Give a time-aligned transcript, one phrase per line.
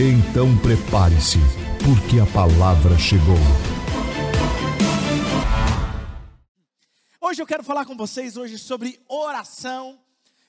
[0.00, 1.38] Então prepare-se,
[1.84, 3.34] porque a palavra chegou.
[7.20, 9.98] Hoje eu quero falar com vocês hoje sobre oração.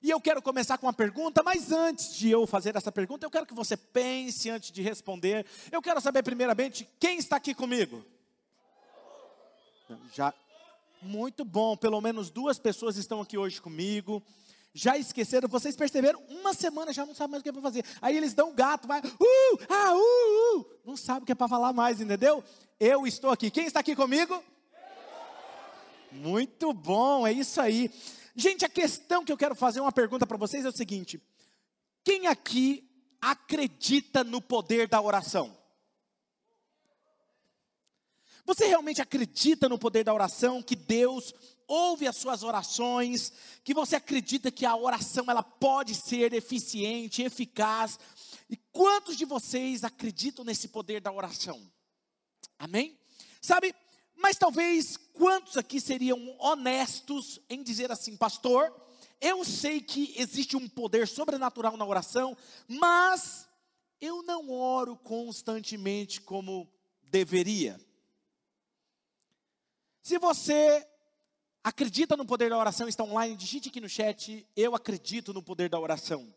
[0.04, 3.32] E eu quero começar com uma pergunta, mas antes de eu fazer essa pergunta, eu
[3.32, 5.44] quero que você pense antes de responder.
[5.72, 8.06] Eu quero saber primeiramente quem está aqui comigo.
[10.14, 10.32] Já
[11.02, 14.22] muito bom, pelo menos duas pessoas estão aqui hoje comigo
[14.74, 17.84] já esqueceram, vocês perceberam, uma semana já não sabem mais o que é para fazer.
[18.02, 21.36] Aí eles dão um gato, vai, uh, ah, uh, uh, não sabe o que é
[21.36, 22.44] para falar mais, entendeu?
[22.80, 23.50] Eu estou aqui.
[23.50, 24.44] Quem está aqui comigo?
[26.12, 27.92] Muito bom, é isso aí.
[28.36, 31.22] Gente, a questão que eu quero fazer uma pergunta para vocês é o seguinte:
[32.04, 32.90] quem aqui
[33.22, 35.58] acredita no poder da oração?
[38.46, 41.34] Você realmente acredita no poder da oração, que Deus
[41.70, 43.32] ouve as suas orações,
[43.64, 48.00] que você acredita que a oração ela pode ser eficiente, eficaz?
[48.50, 51.62] E quantos de vocês acreditam nesse poder da oração?
[52.58, 52.98] Amém?
[53.40, 53.74] Sabe,
[54.18, 58.76] mas talvez quantos aqui seriam honestos em dizer assim, pastor,
[59.22, 62.36] eu sei que existe um poder sobrenatural na oração,
[62.68, 63.48] mas
[64.02, 66.68] eu não oro constantemente como
[67.04, 67.80] deveria.
[70.02, 70.88] Se você
[71.64, 75.70] acredita no poder da oração, está online, digite aqui no chat, eu acredito no poder
[75.70, 76.34] da oração.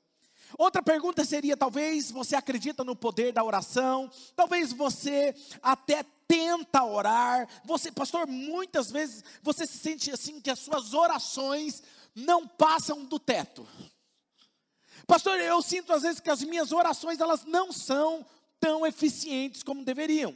[0.59, 7.48] Outra pergunta seria: talvez você acredita no poder da oração, talvez você até tenta orar.
[7.64, 11.83] Você, pastor, muitas vezes você se sente assim que as suas orações
[12.14, 13.67] não passam do teto.
[15.07, 18.25] Pastor, eu sinto às vezes que as minhas orações elas não são
[18.61, 20.35] tão eficientes como deveriam.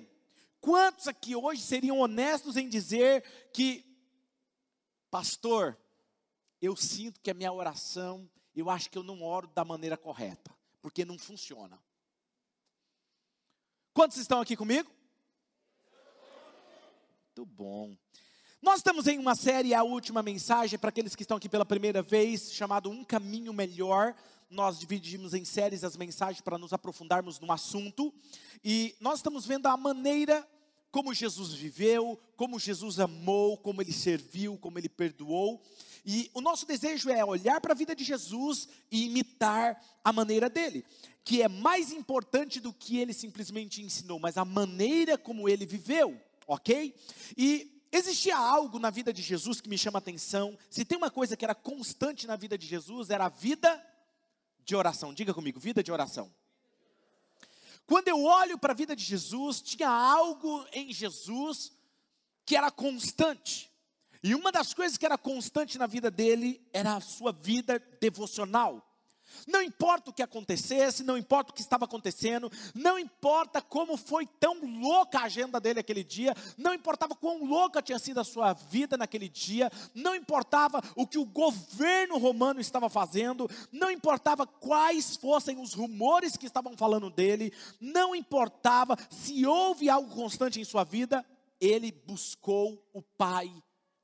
[0.60, 3.22] Quantos aqui hoje seriam honestos em dizer
[3.53, 3.84] que,
[5.11, 5.78] pastor,
[6.61, 10.55] eu sinto que a minha oração, eu acho que eu não oro da maneira correta,
[10.81, 11.78] porque não funciona.
[13.93, 14.91] Quantos estão aqui comigo?
[17.27, 17.97] Muito bom.
[18.62, 22.03] Nós estamos em uma série, a última mensagem, para aqueles que estão aqui pela primeira
[22.03, 24.15] vez, chamado Um Caminho Melhor
[24.49, 28.15] nós dividimos em séries as mensagens para nos aprofundarmos no assunto.
[28.62, 30.47] E nós estamos vendo a maneira
[30.97, 35.62] como Jesus viveu, como Jesus amou, como ele serviu, como ele perdoou.
[36.07, 40.49] E o nosso desejo é olhar para a vida de Jesus e imitar a maneira
[40.49, 40.87] dele,
[41.23, 46.19] que é mais importante do que ele simplesmente ensinou, mas a maneira como ele viveu,
[46.47, 46.95] ok?
[47.37, 50.57] E existia algo na vida de Jesus que me chama a atenção.
[50.71, 53.87] Se tem uma coisa que era constante na vida de Jesus, era a vida
[54.65, 55.13] de oração.
[55.13, 56.33] Diga comigo, vida de oração.
[57.86, 61.72] Quando eu olho para a vida de Jesus, tinha algo em Jesus
[62.44, 63.70] que era constante.
[64.22, 68.85] E uma das coisas que era constante na vida dele era a sua vida devocional.
[69.47, 74.26] Não importa o que acontecesse, não importa o que estava acontecendo, não importa como foi
[74.26, 78.52] tão louca a agenda dele aquele dia, não importava quão louca tinha sido a sua
[78.52, 85.16] vida naquele dia, não importava o que o governo romano estava fazendo, não importava quais
[85.16, 90.84] fossem os rumores que estavam falando dele, não importava se houve algo constante em sua
[90.84, 91.24] vida,
[91.60, 93.53] ele buscou o Pai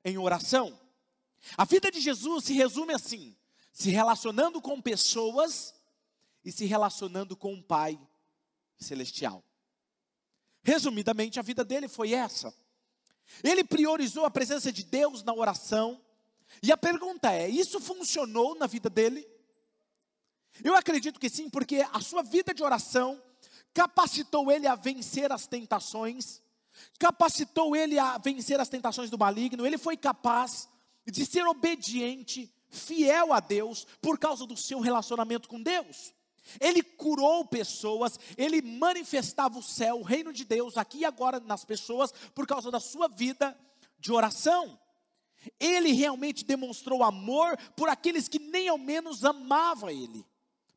[0.05, 0.79] em oração.
[1.57, 3.37] A vida de Jesus se resume assim:
[3.73, 5.75] se relacionando com pessoas
[6.45, 7.99] e se relacionando com um Pai
[8.77, 9.43] celestial.
[10.63, 12.55] Resumidamente, a vida dele foi essa.
[13.43, 16.01] Ele priorizou a presença de Deus na oração.
[16.63, 19.27] E a pergunta é: isso funcionou na vida dele?
[20.63, 23.21] Eu acredito que sim, porque a sua vida de oração
[23.73, 26.43] capacitou ele a vencer as tentações,
[26.99, 30.69] capacitou ele a vencer as tentações do maligno, ele foi capaz
[31.07, 36.13] de ser obediente fiel a Deus por causa do seu relacionamento com Deus.
[36.59, 41.65] Ele curou pessoas, ele manifestava o céu, o reino de Deus aqui e agora nas
[41.65, 43.57] pessoas por causa da sua vida
[43.99, 44.79] de oração.
[45.61, 50.27] Ele realmente demonstrou amor por aqueles que nem ao menos amavam ele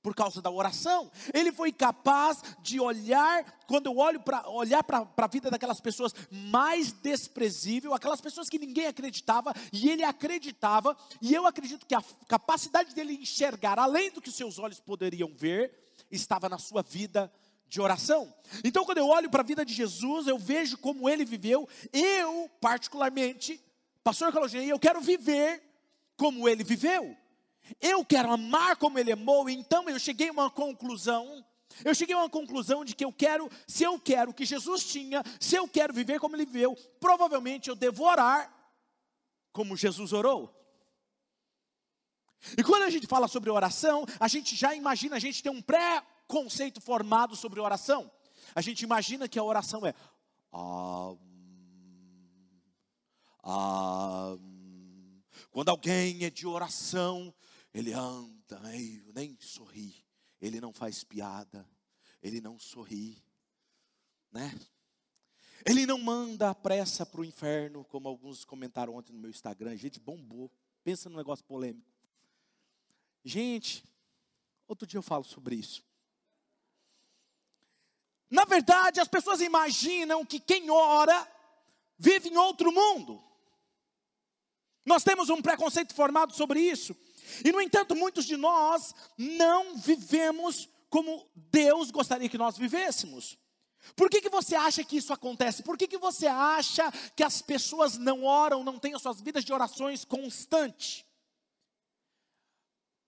[0.06, 1.12] por causa da oração.
[1.34, 6.13] Ele foi capaz de olhar, quando eu olho para olhar para a vida daquelas pessoas
[6.30, 12.04] mais desprezível, aquelas pessoas que ninguém acreditava, e ele acreditava, e eu acredito que a
[12.28, 15.74] capacidade dele enxergar além do que seus olhos poderiam ver,
[16.12, 17.34] estava na sua vida
[17.68, 18.31] de oração.
[18.63, 21.68] Então, quando eu olho para a vida de Jesus, eu vejo como ele viveu.
[21.92, 23.60] Eu, particularmente,
[24.04, 25.63] pastor Calogenia, eu quero viver
[26.16, 27.18] como ele viveu.
[27.82, 29.50] Eu quero amar como ele amou.
[29.50, 31.46] Então, eu cheguei a uma conclusão.
[31.84, 34.86] Eu cheguei a uma conclusão de que eu quero, se eu quero o que Jesus
[34.86, 38.54] tinha, se eu quero viver como ele viveu, provavelmente eu devo orar
[39.52, 40.54] como Jesus orou.
[42.58, 45.62] E quando a gente fala sobre oração, a gente já imagina, a gente tem um
[45.62, 48.12] pré-conceito formado sobre oração.
[48.54, 49.94] A gente imagina que a oração é.
[50.52, 51.16] Ah,
[53.44, 54.38] ah,
[55.52, 57.34] quando alguém é de oração,
[57.75, 59.94] ele anda meio, nem sorri,
[60.39, 61.69] ele não faz piada,
[62.24, 63.22] ele não sorri,
[64.31, 64.57] né?
[65.66, 69.75] Ele não manda a pressa para o inferno, como alguns comentaram ontem no meu Instagram.
[69.75, 70.50] Gente, bombou.
[70.86, 71.92] Pensa num negócio polêmico.
[73.25, 73.83] Gente,
[74.68, 75.83] outro dia eu falo sobre isso.
[78.30, 81.30] Na verdade, as pessoas imaginam que quem ora
[81.98, 83.22] vive em outro mundo.
[84.86, 86.95] Nós temos um preconceito formado sobre isso.
[87.44, 93.38] E, no entanto, muitos de nós não vivemos como Deus gostaria que nós vivêssemos.
[93.95, 95.62] Por que, que você acha que isso acontece?
[95.62, 99.44] Por que, que você acha que as pessoas não oram, não têm as suas vidas
[99.44, 101.06] de orações constantes?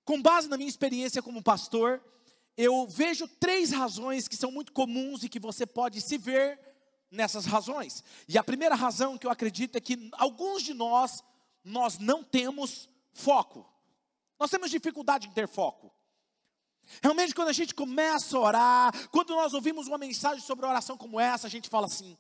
[0.06, 2.02] Com base na minha experiência como pastor,
[2.56, 6.60] eu vejo três razões que são muito comuns e que você pode se ver
[7.12, 8.04] nessas razões.
[8.28, 11.24] E a primeira razão que eu acredito é que alguns de nós,
[11.64, 13.66] nós não temos foco.
[14.40, 15.94] Nós temos dificuldade em ter foco.
[17.02, 21.20] Realmente, quando a gente começa a orar, quando nós ouvimos uma mensagem sobre oração como
[21.20, 22.18] essa, a gente fala assim: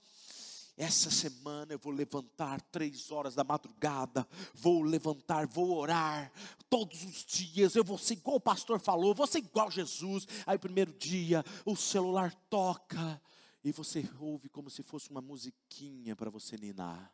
[0.77, 6.31] essa semana eu vou levantar três horas da madrugada, vou levantar, vou orar
[6.69, 7.75] todos os dias.
[7.75, 10.27] Eu vou ser igual o pastor falou, vou ser igual Jesus.
[10.45, 13.19] Aí, primeiro dia, o celular toca
[13.63, 17.11] e você ouve como se fosse uma musiquinha para você ninar.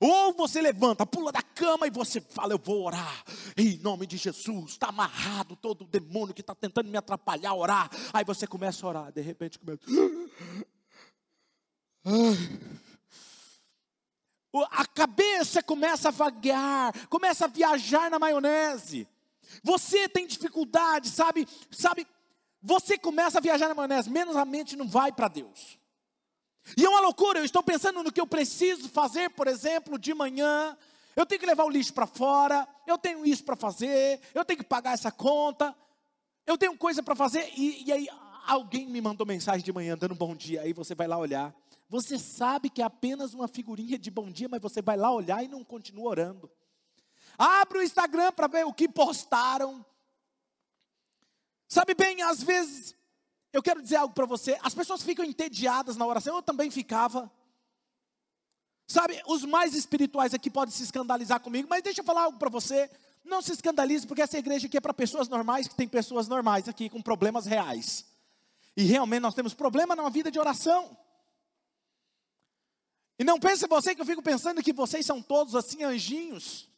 [0.00, 3.24] Ou você levanta, pula da cama e você fala: Eu vou orar,
[3.56, 4.72] em nome de Jesus.
[4.72, 7.90] Está amarrado todo o demônio que está tentando me atrapalhar a orar.
[8.12, 9.82] Aí você começa a orar, de repente começa.
[14.70, 19.06] A cabeça começa a vaguear, começa a viajar na maionese.
[19.62, 21.46] Você tem dificuldade, sabe?
[21.70, 22.06] Sabe?
[22.62, 25.78] Você começa a viajar na maionese, menos a mente não vai para Deus.
[26.74, 30.14] E é uma loucura, eu estou pensando no que eu preciso fazer, por exemplo, de
[30.14, 30.76] manhã.
[31.14, 34.58] Eu tenho que levar o lixo para fora, eu tenho isso para fazer, eu tenho
[34.58, 35.74] que pagar essa conta,
[36.46, 38.08] eu tenho coisa para fazer, e, e aí
[38.46, 41.54] alguém me mandou mensagem de manhã dando bom dia, aí você vai lá olhar.
[41.88, 45.44] Você sabe que é apenas uma figurinha de bom dia, mas você vai lá olhar
[45.44, 46.50] e não continua orando.
[47.38, 49.84] Abre o Instagram para ver o que postaram.
[51.68, 52.94] Sabe bem, às vezes,
[53.56, 57.32] eu quero dizer algo para você, as pessoas ficam entediadas na oração, eu também ficava.
[58.86, 62.50] Sabe, os mais espirituais aqui podem se escandalizar comigo, mas deixa eu falar algo para
[62.50, 62.90] você.
[63.24, 66.68] Não se escandalize, porque essa igreja aqui é para pessoas normais, que tem pessoas normais
[66.68, 68.04] aqui com problemas reais.
[68.76, 70.94] E realmente nós temos problema na vida de oração.
[73.18, 76.68] E não pense você que eu fico pensando que vocês são todos assim anjinhos.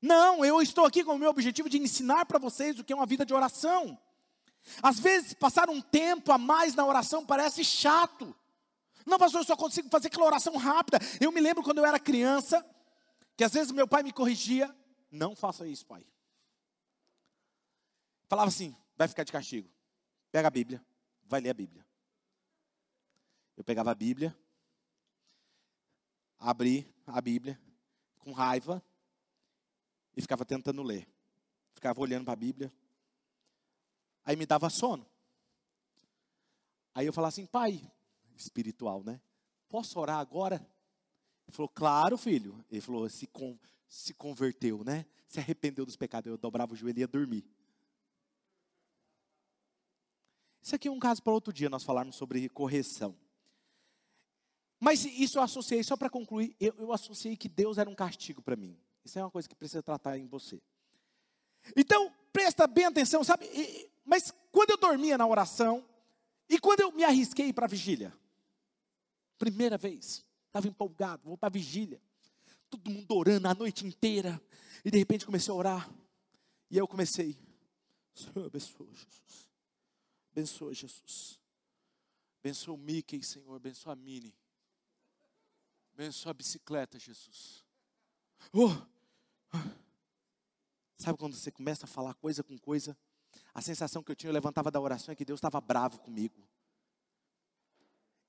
[0.00, 2.96] Não, eu estou aqui com o meu objetivo de ensinar para vocês o que é
[2.96, 3.98] uma vida de oração.
[4.82, 8.34] Às vezes, passar um tempo a mais na oração parece chato.
[9.04, 10.98] Não, pastor, eu só consigo fazer aquela oração rápida.
[11.20, 12.64] Eu me lembro quando eu era criança,
[13.36, 14.74] que às vezes meu pai me corrigia:
[15.10, 16.06] não faça isso, pai.
[18.28, 19.70] Falava assim: vai ficar de castigo.
[20.32, 20.84] Pega a Bíblia,
[21.24, 21.86] vai ler a Bíblia.
[23.56, 24.36] Eu pegava a Bíblia,
[26.38, 27.60] abri a Bíblia
[28.18, 28.82] com raiva
[30.16, 31.06] e ficava tentando ler.
[31.74, 32.72] Ficava olhando para a Bíblia.
[34.24, 35.06] Aí me dava sono.
[36.94, 37.80] Aí eu falava assim, pai,
[38.36, 39.20] espiritual, né?
[39.68, 40.56] Posso orar agora?
[41.46, 42.64] Ele falou, claro, filho.
[42.70, 45.04] Ele falou, se, com, se converteu, né?
[45.26, 46.30] Se arrependeu dos pecados.
[46.30, 47.44] Eu dobrava o joelho e ia dormir.
[50.62, 53.14] Isso aqui é um caso para outro dia, nós falarmos sobre correção.
[54.80, 58.40] Mas isso eu associei, só para concluir, eu, eu associei que Deus era um castigo
[58.40, 58.78] para mim.
[59.04, 60.62] Isso é uma coisa que precisa tratar em você.
[61.76, 63.46] Então, presta bem atenção, sabe?
[64.04, 65.84] Mas quando eu dormia na oração,
[66.48, 68.16] e quando eu me arrisquei para a vigília,
[69.38, 72.00] primeira vez, estava empolgado, vou para a vigília,
[72.68, 74.40] todo mundo orando a noite inteira,
[74.84, 75.90] e de repente comecei a orar,
[76.70, 77.38] e eu comecei,
[78.14, 79.48] Senhor, abençoa Jesus,
[80.32, 81.40] abençoa Jesus,
[82.40, 84.34] abençoa o Mickey, Senhor, abençoa a Minnie,
[85.94, 87.64] abençoa a bicicleta, Jesus.
[88.52, 88.70] Oh.
[90.98, 92.96] Sabe quando você começa a falar coisa com coisa?
[93.54, 96.34] A sensação que eu tinha, eu levantava da oração, é que Deus estava bravo comigo.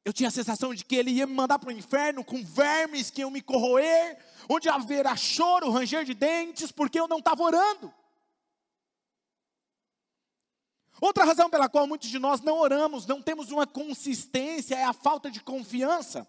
[0.03, 3.09] Eu tinha a sensação de que Ele ia me mandar para o inferno com vermes
[3.09, 7.91] que iam me corroer, onde haverá choro, ranger de dentes, porque eu não estava orando.
[11.01, 14.93] Outra razão pela qual muitos de nós não oramos, não temos uma consistência, é a
[14.93, 16.27] falta de confiança.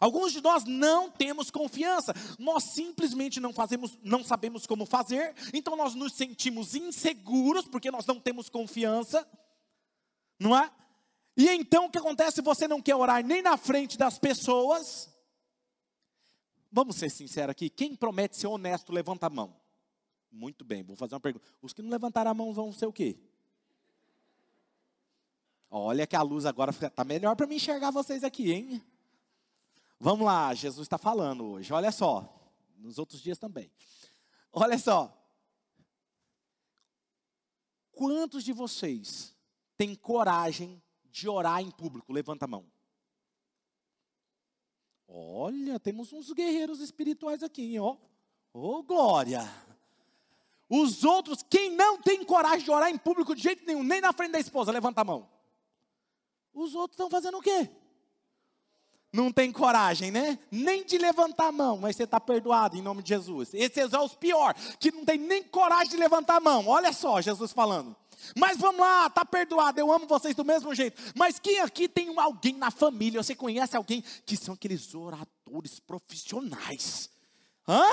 [0.00, 5.76] Alguns de nós não temos confiança, nós simplesmente não fazemos, não sabemos como fazer, então
[5.76, 9.26] nós nos sentimos inseguros porque nós não temos confiança,
[10.38, 10.70] não é?
[11.36, 12.42] E então o que acontece?
[12.42, 15.08] Você não quer orar nem na frente das pessoas.
[16.70, 19.56] Vamos ser sinceros aqui, quem promete ser honesto, levanta a mão.
[20.30, 21.46] Muito bem, vou fazer uma pergunta.
[21.62, 23.18] Os que não levantaram a mão vão ser o quê?
[25.70, 28.82] Olha que a luz agora está melhor para me enxergar vocês aqui, hein?
[30.00, 31.72] Vamos lá, Jesus está falando hoje.
[31.72, 32.32] Olha só,
[32.76, 33.70] nos outros dias também.
[34.52, 35.14] Olha só.
[37.90, 39.34] Quantos de vocês
[39.76, 42.12] têm coragem de orar em público?
[42.12, 42.64] Levanta a mão.
[45.08, 47.96] Olha, temos uns guerreiros espirituais aqui, ó.
[48.52, 49.40] Ô, glória!
[50.68, 54.12] Os outros, quem não tem coragem de orar em público de jeito nenhum, nem na
[54.12, 55.28] frente da esposa, levanta a mão.
[56.52, 57.70] Os outros estão fazendo o quê?
[59.12, 60.38] Não tem coragem, né?
[60.50, 63.50] Nem de levantar a mão, mas você está perdoado em nome de Jesus.
[63.54, 66.66] Esses são os piores, que não tem nem coragem de levantar a mão.
[66.68, 67.96] Olha só, Jesus falando.
[68.36, 71.00] Mas vamos lá, está perdoado, eu amo vocês do mesmo jeito.
[71.14, 77.08] Mas quem aqui tem alguém na família, você conhece alguém que são aqueles oradores profissionais?
[77.66, 77.84] Hã?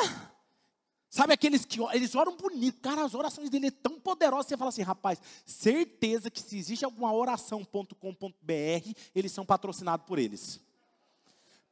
[1.10, 4.68] Sabe aqueles que eles oram bonito, cara, as orações dele é tão poderosas, você fala
[4.68, 10.60] assim, rapaz, certeza que se existe alguma oração.com.br, eles são patrocinados por eles.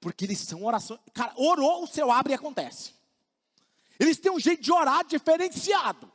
[0.03, 0.99] Porque eles são orações.
[1.13, 2.91] Cara, orou, o céu abre e acontece.
[3.97, 6.11] Eles têm um jeito de orar diferenciado.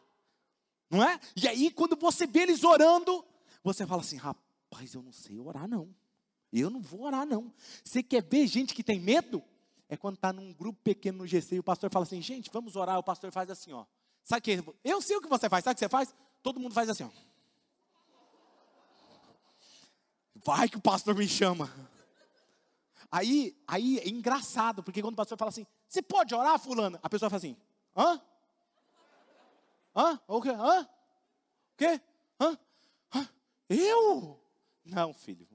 [0.90, 1.18] Não é?
[1.34, 3.24] E aí, quando você vê eles orando,
[3.64, 5.88] você fala assim: rapaz, eu não sei orar, não.
[6.52, 7.50] Eu não vou orar, não.
[7.82, 9.42] Você quer ver gente que tem medo?
[9.88, 12.76] É quando está num grupo pequeno no GC e o pastor fala assim: gente, vamos
[12.76, 12.98] orar.
[12.98, 13.86] O pastor faz assim, ó.
[14.22, 14.74] Sabe o que?
[14.84, 15.64] Eu sei o que você faz.
[15.64, 16.14] Sabe o que você faz?
[16.42, 17.10] Todo mundo faz assim, ó.
[20.44, 21.72] Vai que o pastor me chama.
[23.10, 26.98] Aí, aí é engraçado, porque quando o pastor fala assim, você pode orar, fulano?
[27.02, 27.56] A pessoa fala assim,
[27.96, 28.20] hã?
[29.96, 30.20] Hã?
[30.28, 30.50] O quê?
[30.50, 30.82] Hã?
[30.82, 32.00] O quê?
[32.40, 32.58] Hã?
[33.14, 33.28] Hã?
[33.68, 34.38] Eu?
[34.84, 35.48] Não, filho.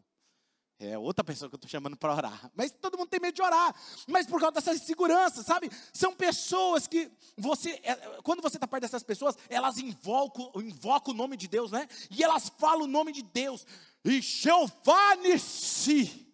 [0.80, 2.52] É outra pessoa que eu estou chamando para orar.
[2.56, 3.74] Mas todo mundo tem medo de orar.
[4.08, 5.70] Mas por causa dessa segurança, sabe?
[5.94, 11.18] São pessoas que você, é, quando você está perto dessas pessoas, elas invocam, invocam o
[11.18, 11.88] nome de Deus, né?
[12.10, 13.66] E elas falam o nome de Deus.
[14.04, 16.33] E Jeová Nissi.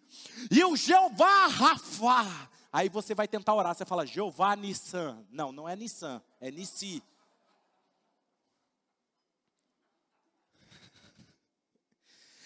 [0.50, 2.50] E o Jeová Rafa.
[2.72, 5.24] Aí você vai tentar orar, você fala Jeová Nissan.
[5.30, 7.02] Não, não é Nissan, é Nissi.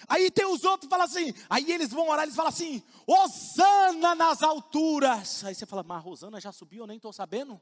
[0.08, 4.14] Aí tem os outros que falam assim, aí eles vão orar, eles falam assim, Osana
[4.14, 5.44] nas alturas.
[5.44, 7.60] Aí você fala, mas Rosana já subiu, eu nem estou sabendo.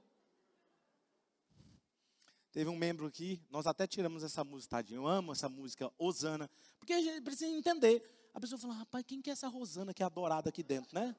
[2.53, 6.51] Teve um membro aqui, nós até tiramos essa música, tadinho, eu amo essa música, Osana,
[6.79, 8.22] porque a gente precisa entender.
[8.35, 11.15] A pessoa fala, rapaz, quem que é essa Rosana que é adorada aqui dentro, né?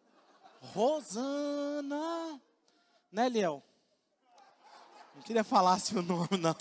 [0.59, 2.41] Rosana,
[3.11, 3.63] né, Liel?
[5.15, 6.55] Não queria falar seu nome, não.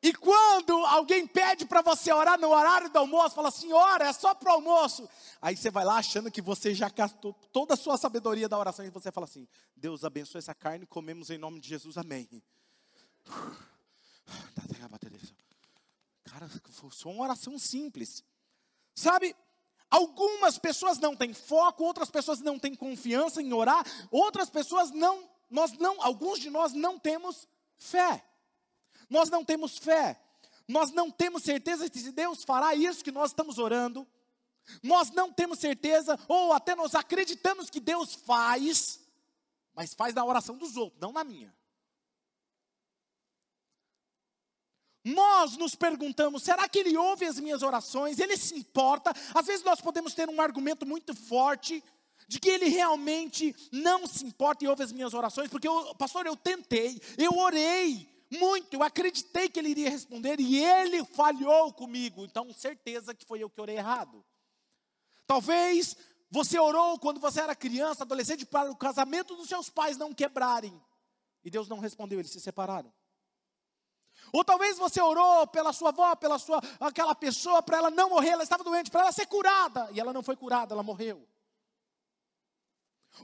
[0.00, 4.12] E quando alguém pede para você orar no horário do almoço, fala assim: ora, é
[4.12, 5.08] só para almoço.
[5.42, 8.86] Aí você vai lá achando que você já gastou toda a sua sabedoria da oração
[8.86, 12.28] e você fala assim: Deus abençoe essa carne, comemos em nome de Jesus, amém.
[16.24, 18.22] Cara, foi só uma oração simples.
[18.94, 19.34] Sabe,
[19.90, 25.28] algumas pessoas não têm foco, outras pessoas não têm confiança em orar, outras pessoas não,
[25.50, 28.24] nós não, alguns de nós não temos fé.
[29.10, 30.20] Nós não temos fé.
[30.68, 34.06] Nós não temos certeza de se Deus fará isso que nós estamos orando.
[34.82, 39.00] Nós não temos certeza, ou até nós acreditamos que Deus faz,
[39.74, 41.56] mas faz na oração dos outros, não na minha.
[45.14, 48.18] Nós nos perguntamos: será que ele ouve as minhas orações?
[48.18, 49.12] Ele se importa?
[49.34, 51.82] Às vezes nós podemos ter um argumento muito forte
[52.26, 56.26] de que ele realmente não se importa e ouve as minhas orações, porque, eu, pastor,
[56.26, 62.26] eu tentei, eu orei muito, eu acreditei que ele iria responder e ele falhou comigo,
[62.26, 64.22] então certeza que foi eu que orei errado.
[65.26, 65.96] Talvez
[66.30, 70.78] você orou quando você era criança, adolescente, para o casamento dos seus pais não quebrarem,
[71.42, 72.92] e Deus não respondeu, eles se separaram.
[74.32, 78.30] Ou talvez você orou pela sua avó, pela sua aquela pessoa para ela não morrer,
[78.30, 81.26] ela estava doente, para ela ser curada, e ela não foi curada, ela morreu.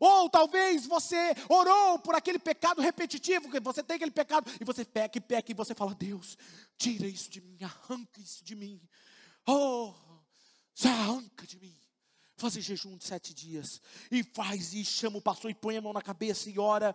[0.00, 4.84] Ou talvez você orou por aquele pecado repetitivo, que você tem aquele pecado, e você
[4.84, 6.36] peca e peca, e você fala: Deus,
[6.76, 8.80] tira isso de mim, arranca isso de mim.
[9.46, 9.94] Oh,
[10.74, 11.76] se arranca de mim.
[12.36, 13.80] Fazer jejum de sete dias,
[14.10, 16.94] e faz, e chama o pastor, e põe a mão na cabeça e ora.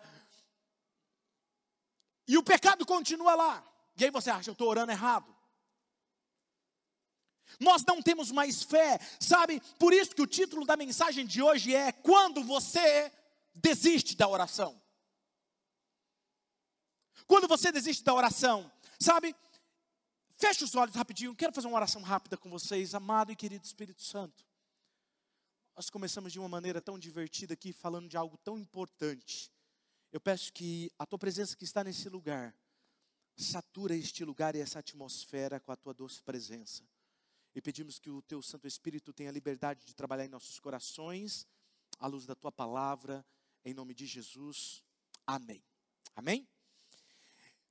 [2.28, 3.64] E o pecado continua lá.
[4.00, 5.36] E aí você acha, eu estou orando errado.
[7.60, 9.60] Nós não temos mais fé, sabe?
[9.78, 13.12] Por isso que o título da mensagem de hoje é: Quando você
[13.54, 14.80] desiste da oração.
[17.26, 19.36] Quando você desiste da oração, sabe?
[20.38, 24.02] Feche os olhos rapidinho, quero fazer uma oração rápida com vocês, amado e querido Espírito
[24.02, 24.46] Santo.
[25.76, 29.52] Nós começamos de uma maneira tão divertida aqui, falando de algo tão importante.
[30.12, 32.56] Eu peço que a tua presença que está nesse lugar,
[33.44, 36.84] satura este lugar e essa atmosfera com a tua doce presença.
[37.56, 41.48] E pedimos que o teu Santo Espírito tenha liberdade de trabalhar em nossos corações,
[41.98, 43.26] à luz da tua palavra,
[43.66, 44.84] em nome de Jesus.
[45.26, 45.64] Amém.
[46.16, 46.48] Amém?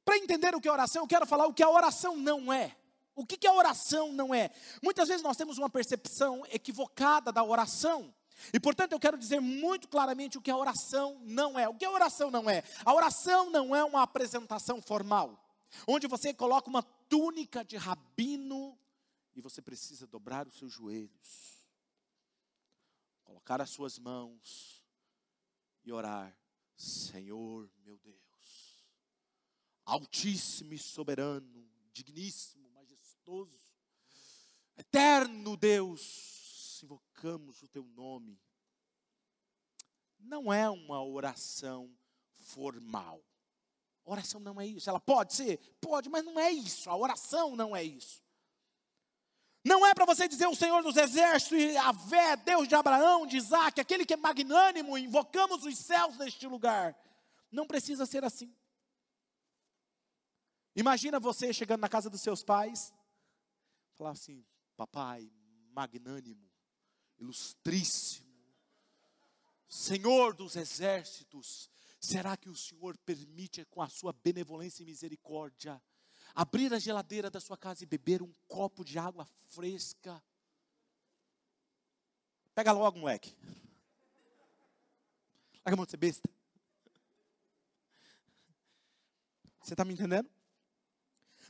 [0.05, 2.77] Para entender o que é oração, eu quero falar o que a oração não é.
[3.15, 4.51] O que, que a oração não é?
[4.83, 8.15] Muitas vezes nós temos uma percepção equivocada da oração.
[8.53, 11.69] E portanto eu quero dizer muito claramente o que a oração não é.
[11.69, 12.63] O que a oração não é?
[12.85, 15.39] A oração não é uma apresentação formal,
[15.87, 18.79] onde você coloca uma túnica de rabino
[19.35, 21.69] e você precisa dobrar os seus joelhos,
[23.25, 24.83] colocar as suas mãos
[25.85, 26.37] e orar:
[26.77, 28.85] Senhor meu Deus,
[29.85, 33.59] Altíssimo e soberano, digníssimo, majestoso,
[34.77, 38.39] eterno Deus, invocamos o teu nome.
[40.19, 41.97] Não é uma oração
[42.31, 43.25] formal.
[44.09, 44.89] Oração não é isso.
[44.89, 45.59] Ela pode ser?
[45.81, 46.89] Pode, mas não é isso.
[46.89, 48.23] A oração não é isso.
[49.63, 53.37] Não é para você dizer o Senhor dos Exércitos, a Vé, Deus de Abraão, de
[53.37, 56.97] Isaac, aquele que é magnânimo, invocamos os céus neste lugar.
[57.53, 58.55] Não precisa ser assim.
[60.75, 62.95] Imagina você chegando na casa dos seus pais,
[63.95, 64.43] falar assim:
[64.75, 65.31] Papai,
[65.73, 66.49] magnânimo,
[67.19, 68.27] ilustríssimo,
[69.69, 75.81] Senhor dos exércitos, será que o Senhor permite com a sua benevolência e misericórdia
[76.35, 80.23] abrir a geladeira da sua casa e beber um copo de água fresca.
[82.55, 83.35] Pega logo, moleque.
[85.65, 86.29] Larga a mão de ser besta.
[89.63, 90.31] Você está me entendendo?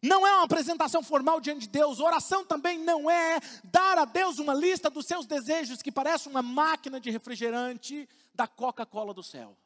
[0.03, 1.99] Não é uma apresentação formal diante de Deus.
[1.99, 6.43] Oração também não é dar a Deus uma lista dos seus desejos que parece uma
[6.43, 9.57] máquina de refrigerante da Coca-Cola do céu.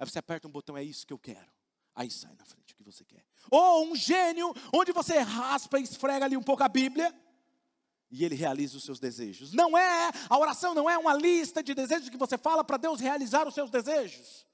[0.00, 1.52] Aí você aperta um botão, é isso que eu quero.
[1.94, 3.22] Aí sai na frente o que você quer.
[3.50, 7.14] Ou um gênio, onde você raspa e esfrega ali um pouco a Bíblia
[8.10, 9.52] e ele realiza os seus desejos.
[9.52, 12.98] Não é, a oração não é uma lista de desejos que você fala para Deus
[12.98, 14.46] realizar os seus desejos.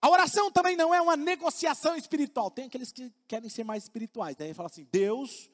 [0.00, 2.50] A oração também não é uma negociação espiritual.
[2.50, 4.36] Tem aqueles que querem ser mais espirituais.
[4.36, 4.54] Daí né?
[4.54, 5.50] fala assim: Deus,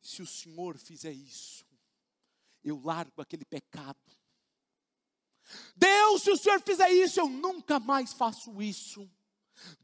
[0.00, 1.66] se o Senhor fizer isso,
[2.62, 3.98] eu largo aquele pecado.
[5.76, 9.08] Deus, se o Senhor fizer isso, eu nunca mais faço isso.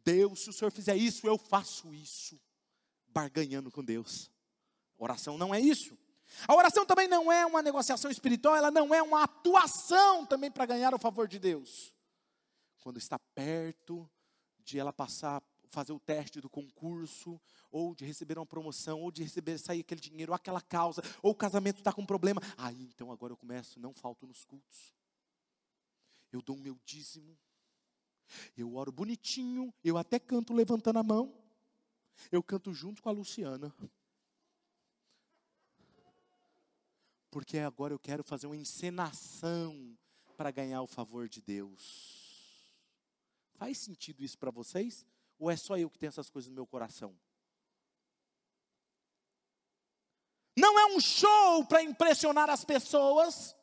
[0.05, 2.41] Deus, se o Senhor fizer isso, eu faço isso.
[3.09, 4.31] Barganhando com Deus.
[4.99, 5.97] Oração não é isso.
[6.49, 10.65] A oração também não é uma negociação espiritual, ela não é uma atuação também para
[10.65, 11.93] ganhar o favor de Deus.
[12.81, 14.09] Quando está perto
[14.65, 19.23] de ela passar, fazer o teste do concurso, ou de receber uma promoção, ou de
[19.23, 22.41] receber, sair aquele dinheiro, ou aquela causa, ou o casamento está com problema.
[22.57, 24.93] Aí então agora eu começo, não falto nos cultos
[26.33, 27.39] eu dou o meu dízimo,
[28.57, 31.33] eu oro bonitinho, eu até canto levantando a mão,
[32.31, 33.75] eu canto junto com a Luciana.
[37.31, 39.97] Porque agora eu quero fazer uma encenação
[40.37, 42.73] para ganhar o favor de Deus.
[43.55, 45.07] Faz sentido isso para vocês?
[45.39, 47.19] Ou é só eu que tenho essas coisas no meu coração?
[50.57, 53.57] Não é um show para impressionar as pessoas.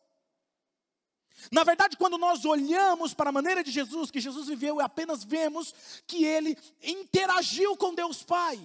[1.52, 5.74] Na verdade, quando nós olhamos para a maneira de Jesus, que Jesus viveu, apenas vemos
[6.06, 8.60] que ele interagiu com Deus Pai.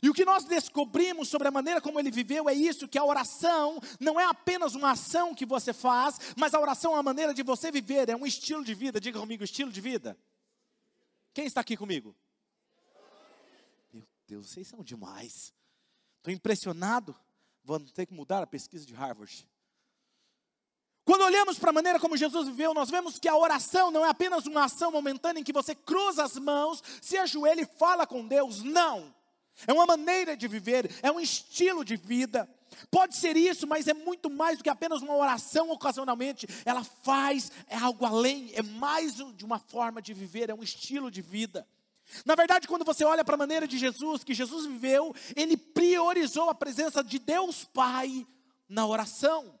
[0.00, 3.04] E o que nós descobrimos sobre a maneira como ele viveu é isso: que a
[3.04, 7.34] oração não é apenas uma ação que você faz, mas a oração é uma maneira
[7.34, 9.00] de você viver, é um estilo de vida.
[9.00, 10.16] Diga comigo, estilo de vida.
[11.34, 12.14] Quem está aqui comigo?
[13.92, 15.52] Meu Deus, vocês são demais.
[16.18, 17.14] Estou impressionado.
[17.64, 19.48] Vamos ter que mudar a pesquisa de Harvard.
[21.04, 24.08] Quando olhamos para a maneira como Jesus viveu, nós vemos que a oração não é
[24.08, 28.26] apenas uma ação momentânea em que você cruza as mãos, se ajoelha e fala com
[28.26, 28.62] Deus.
[28.62, 29.12] Não.
[29.66, 32.48] É uma maneira de viver, é um estilo de vida.
[32.90, 36.46] Pode ser isso, mas é muito mais do que apenas uma oração ocasionalmente.
[36.64, 41.10] Ela faz, é algo além, é mais de uma forma de viver, é um estilo
[41.10, 41.66] de vida.
[42.24, 46.48] Na verdade, quando você olha para a maneira de Jesus, que Jesus viveu, ele priorizou
[46.48, 48.26] a presença de Deus Pai
[48.68, 49.58] na oração.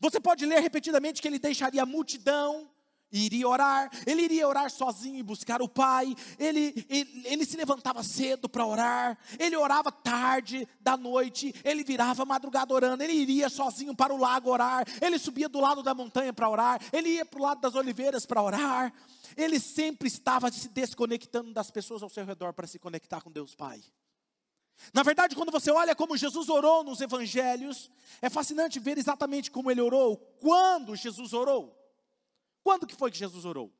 [0.00, 2.68] Você pode ler repetidamente que ele deixaria a multidão,
[3.12, 8.02] iria orar, ele iria orar sozinho e buscar o Pai, ele, ele, ele se levantava
[8.02, 13.94] cedo para orar, ele orava tarde da noite, ele virava madrugada orando, ele iria sozinho
[13.94, 17.38] para o lago orar, ele subia do lado da montanha para orar, ele ia para
[17.38, 18.92] o lado das oliveiras para orar,
[19.36, 23.54] ele sempre estava se desconectando das pessoas ao seu redor para se conectar com Deus
[23.54, 23.82] Pai.
[24.92, 29.70] Na verdade, quando você olha como Jesus orou nos evangelhos, é fascinante ver exatamente como
[29.70, 31.76] ele orou, quando Jesus orou.
[32.62, 33.72] Quando que foi que Jesus orou?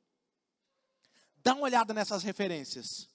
[1.42, 3.08] Dá uma olhada nessas referências.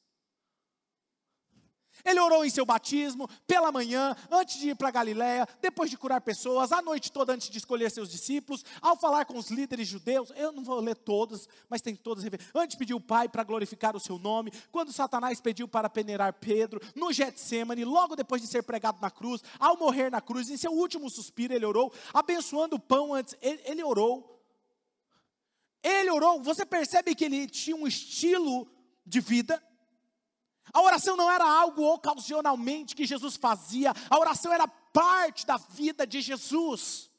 [2.03, 6.21] Ele orou em seu batismo, pela manhã, antes de ir para Galiléia, depois de curar
[6.21, 10.31] pessoas, a noite toda antes de escolher seus discípulos, ao falar com os líderes judeus,
[10.35, 12.23] eu não vou ler todos, mas tem todas
[12.55, 16.81] antes pediu o Pai para glorificar o seu nome, quando Satanás pediu para peneirar Pedro,
[16.95, 20.71] no Getsemane, logo depois de ser pregado na cruz, ao morrer na cruz, em seu
[20.71, 24.31] último suspiro ele orou, abençoando o pão antes, ele, ele orou,
[25.83, 28.67] ele orou, você percebe que ele tinha um estilo
[29.05, 29.61] de vida.
[30.73, 36.05] A oração não era algo ocasionalmente que Jesus fazia, a oração era parte da vida
[36.05, 37.09] de Jesus.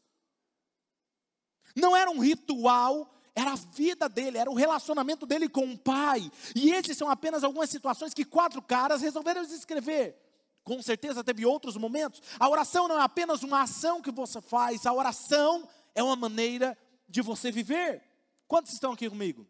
[1.74, 6.31] Não era um ritual, era a vida dele, era o relacionamento dele com o Pai.
[6.55, 10.18] E esses são apenas algumas situações que quatro caras resolveram escrever.
[10.64, 12.22] Com certeza teve outros momentos.
[12.38, 16.76] A oração não é apenas uma ação que você faz, a oração é uma maneira
[17.09, 18.02] de você viver.
[18.46, 19.46] Quantos estão aqui comigo?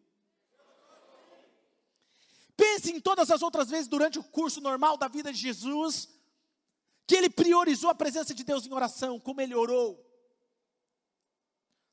[2.57, 6.09] Pense em todas as outras vezes durante o curso normal da vida de Jesus,
[7.07, 10.03] que ele priorizou a presença de Deus em oração, como ele orou.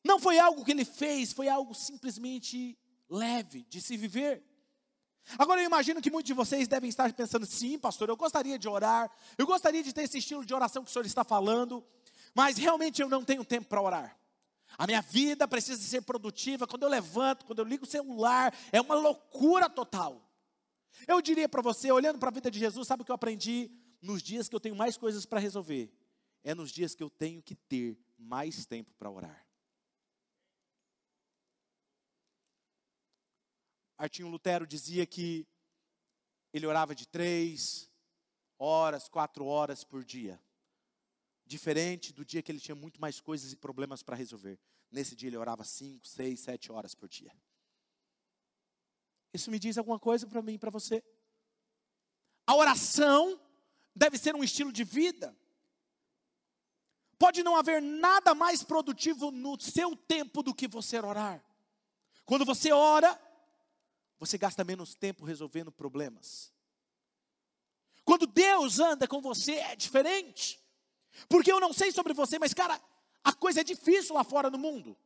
[0.04, 2.78] Não foi algo que ele fez, foi algo simplesmente
[3.10, 4.44] leve de se viver.
[5.38, 8.68] Agora eu imagino que muitos de vocês devem estar pensando: sim, pastor, eu gostaria de
[8.68, 11.86] orar, eu gostaria de ter esse estilo de oração que o senhor está falando,
[12.34, 14.18] mas realmente eu não tenho tempo para orar.
[14.78, 16.68] A minha vida precisa ser produtiva.
[16.68, 20.29] Quando eu levanto, quando eu ligo o celular, é uma loucura total.
[21.08, 23.72] Eu diria para você, olhando para a vida de Jesus, sabe o que eu aprendi?
[24.02, 25.92] Nos dias que eu tenho mais coisas para resolver,
[26.44, 29.46] é nos dias que eu tenho que ter mais tempo para orar.
[33.98, 35.46] Martinho Lutero dizia que
[36.54, 37.92] ele orava de três
[38.58, 40.42] horas, quatro horas por dia
[41.50, 44.60] diferente do dia que ele tinha muito mais coisas e problemas para resolver.
[44.92, 47.34] Nesse dia ele orava 5, 6, 7 horas por dia.
[49.34, 51.04] Isso me diz alguma coisa para mim para você?
[52.46, 53.40] A oração
[53.96, 55.36] deve ser um estilo de vida.
[57.18, 61.44] Pode não haver nada mais produtivo no seu tempo do que você orar.
[62.26, 63.20] Quando você ora,
[64.18, 66.54] você gasta menos tempo resolvendo problemas.
[68.06, 70.60] Quando Deus anda com você, é diferente.
[71.28, 72.82] Porque eu não sei sobre você, mas cara,
[73.24, 74.98] a coisa é difícil lá fora no mundo.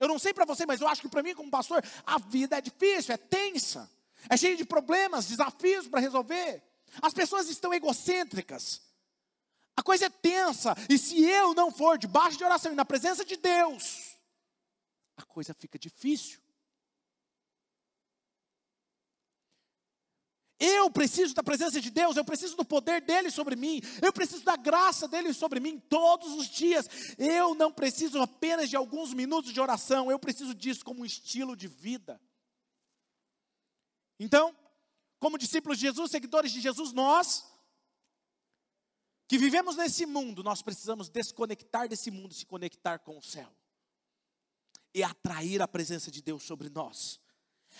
[0.00, 2.56] Eu não sei para você, mas eu acho que para mim, como pastor, a vida
[2.56, 3.88] é difícil, é tensa,
[4.30, 6.62] é cheia de problemas, desafios para resolver.
[7.02, 8.80] As pessoas estão egocêntricas.
[9.76, 13.24] A coisa é tensa, e se eu não for debaixo de oração e na presença
[13.24, 14.16] de Deus,
[15.16, 16.40] a coisa fica difícil.
[20.60, 24.44] Eu preciso da presença de Deus, eu preciso do poder dele sobre mim, eu preciso
[24.44, 26.86] da graça dele sobre mim todos os dias.
[27.16, 31.56] Eu não preciso apenas de alguns minutos de oração, eu preciso disso como um estilo
[31.56, 32.20] de vida.
[34.18, 34.54] Então,
[35.18, 37.50] como discípulos de Jesus, seguidores de Jesus, nós
[39.30, 43.48] que vivemos nesse mundo, nós precisamos desconectar desse mundo se conectar com o céu.
[44.92, 47.20] E atrair a presença de Deus sobre nós.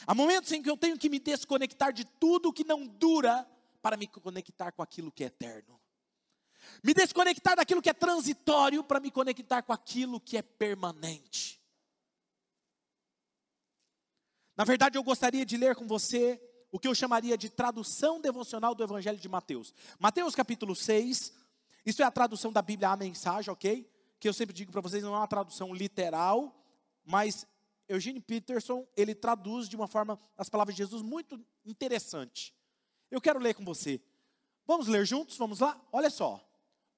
[0.07, 3.46] Há momentos em que eu tenho que me desconectar de tudo que não dura
[3.83, 5.81] para me conectar com aquilo que é eterno.
[6.83, 11.61] Me desconectar daquilo que é transitório para me conectar com aquilo que é permanente.
[14.57, 18.74] Na verdade, eu gostaria de ler com você o que eu chamaria de tradução devocional
[18.74, 19.72] do Evangelho de Mateus.
[19.98, 21.33] Mateus capítulo 6,
[21.85, 23.90] isso é a tradução da Bíblia, a mensagem, ok?
[24.18, 26.55] Que eu sempre digo para vocês, não é uma tradução literal,
[27.05, 27.46] mas
[27.90, 32.55] Eugene Peterson, ele traduz de uma forma as palavras de Jesus muito interessante.
[33.11, 34.00] Eu quero ler com você.
[34.64, 35.37] Vamos ler juntos?
[35.37, 35.81] Vamos lá?
[35.92, 36.40] Olha só.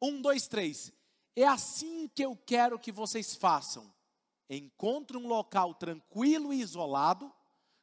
[0.03, 0.93] Um, dois, três.
[1.35, 3.91] É assim que eu quero que vocês façam.
[4.51, 7.33] Encontre um local tranquilo e isolado,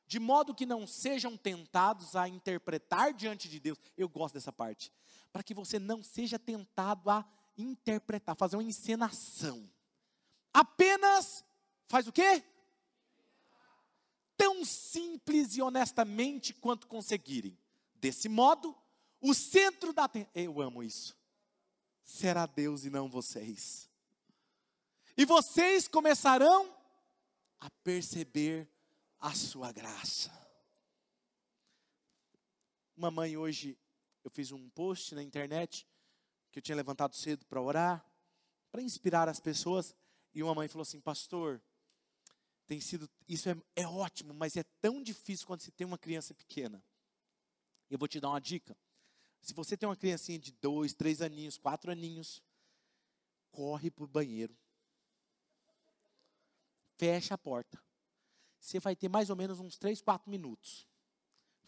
[0.06, 3.80] de modo que não sejam tentados a interpretar diante de Deus.
[3.98, 4.94] Eu gosto dessa parte.
[5.34, 7.26] Para que você não seja tentado a
[7.58, 9.68] interpretar, fazer uma encenação.
[10.54, 11.44] Apenas
[11.88, 12.44] faz o quê?
[14.40, 17.60] Tão simples e honestamente quanto conseguirem.
[17.96, 18.74] Desse modo,
[19.20, 20.10] o centro da.
[20.34, 21.14] Eu amo isso.
[22.06, 23.90] Será Deus e não vocês.
[25.18, 26.74] E vocês começarão
[27.60, 28.66] a perceber
[29.20, 30.32] a sua graça.
[32.96, 33.78] Mamãe, hoje
[34.24, 35.86] eu fiz um post na internet
[36.50, 38.06] que eu tinha levantado cedo para orar,
[38.72, 39.94] para inspirar as pessoas,
[40.34, 41.62] e uma mãe falou assim: Pastor,
[42.70, 46.36] tem sido, isso é, é ótimo, mas é tão difícil quando se tem uma criança
[46.36, 46.86] pequena.
[47.90, 48.78] Eu vou te dar uma dica.
[49.42, 52.44] Se você tem uma criancinha de dois, três aninhos, quatro aninhos,
[53.50, 54.56] corre para o banheiro.
[56.96, 57.84] Fecha a porta.
[58.60, 60.86] Você vai ter mais ou menos uns três, quatro minutos.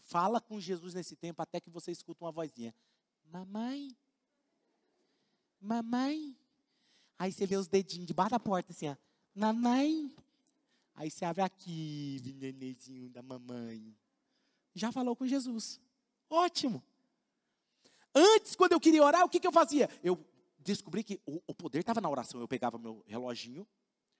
[0.02, 2.72] Fala com Jesus nesse tempo até que você escuta uma vozinha.
[3.24, 3.96] Mamãe.
[5.60, 6.38] Mamãe.
[7.18, 8.96] Aí você vê os dedinhos debaixo da porta assim, ó.
[9.34, 10.14] Mamãe.
[10.94, 13.96] Aí você abre aqui, nenezinho da mamãe.
[14.74, 15.80] Já falou com Jesus.
[16.28, 16.82] Ótimo.
[18.14, 19.88] Antes, quando eu queria orar, o que, que eu fazia?
[20.02, 20.22] Eu
[20.58, 22.40] descobri que o, o poder estava na oração.
[22.40, 23.66] Eu pegava meu reloginho,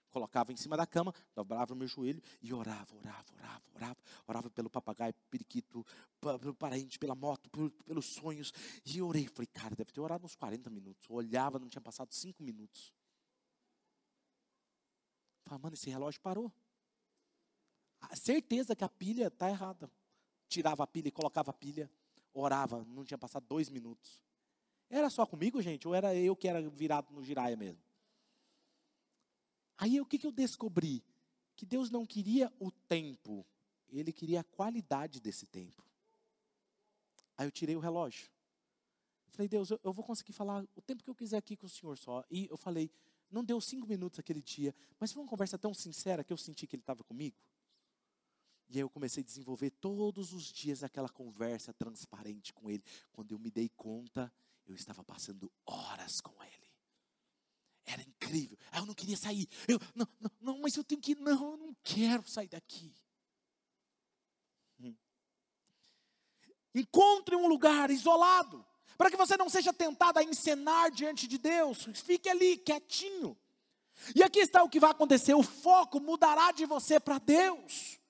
[0.09, 3.97] colocava em cima da cama, dobrava o meu joelho e orava, orava, orava, orava.
[4.27, 5.85] Orava pelo papagaio, periquito,
[6.19, 7.49] pelo parente, pela moto,
[7.85, 8.51] pelos sonhos.
[8.85, 9.27] E orei.
[9.27, 11.07] Falei, cara, deve ter orado uns 40 minutos.
[11.09, 12.93] Eu olhava, não tinha passado 5 minutos.
[15.45, 16.51] Falei, mano, esse relógio parou.
[18.13, 19.89] Certeza que a pilha está errada.
[20.47, 21.89] Tirava a pilha e colocava a pilha
[22.33, 24.21] orava, não tinha passado dois minutos.
[24.89, 25.87] Era só comigo, gente?
[25.87, 27.81] Ou era eu que era virado no giraia mesmo?
[29.77, 31.03] Aí o que, que eu descobri?
[31.55, 33.45] Que Deus não queria o tempo,
[33.89, 35.83] Ele queria a qualidade desse tempo.
[37.37, 38.29] Aí eu tirei o relógio.
[39.29, 41.69] Falei, Deus, eu, eu vou conseguir falar o tempo que eu quiser aqui com o
[41.69, 42.23] Senhor só.
[42.29, 42.91] E eu falei,
[43.31, 46.67] não deu cinco minutos aquele dia, mas foi uma conversa tão sincera que eu senti
[46.67, 47.35] que Ele estava comigo.
[48.73, 52.83] E aí eu comecei a desenvolver todos os dias aquela conversa transparente com ele.
[53.11, 54.33] Quando eu me dei conta,
[54.65, 56.71] eu estava passando horas com ele.
[57.85, 58.57] Era incrível.
[58.71, 59.47] Aí eu não queria sair.
[59.67, 61.19] Eu, não, não, não, mas eu tenho que ir.
[61.19, 62.95] Não, eu não quero sair daqui.
[64.79, 64.95] Hum.
[66.73, 68.65] Encontre um lugar isolado.
[68.97, 71.83] Para que você não seja tentado a encenar diante de Deus.
[71.93, 73.37] Fique ali, quietinho.
[74.15, 78.01] E aqui está o que vai acontecer: o foco mudará de você para Deus.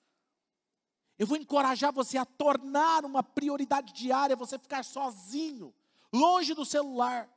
[1.18, 5.72] Eu vou encorajar você a tornar uma prioridade diária você ficar sozinho,
[6.12, 7.28] longe do celular,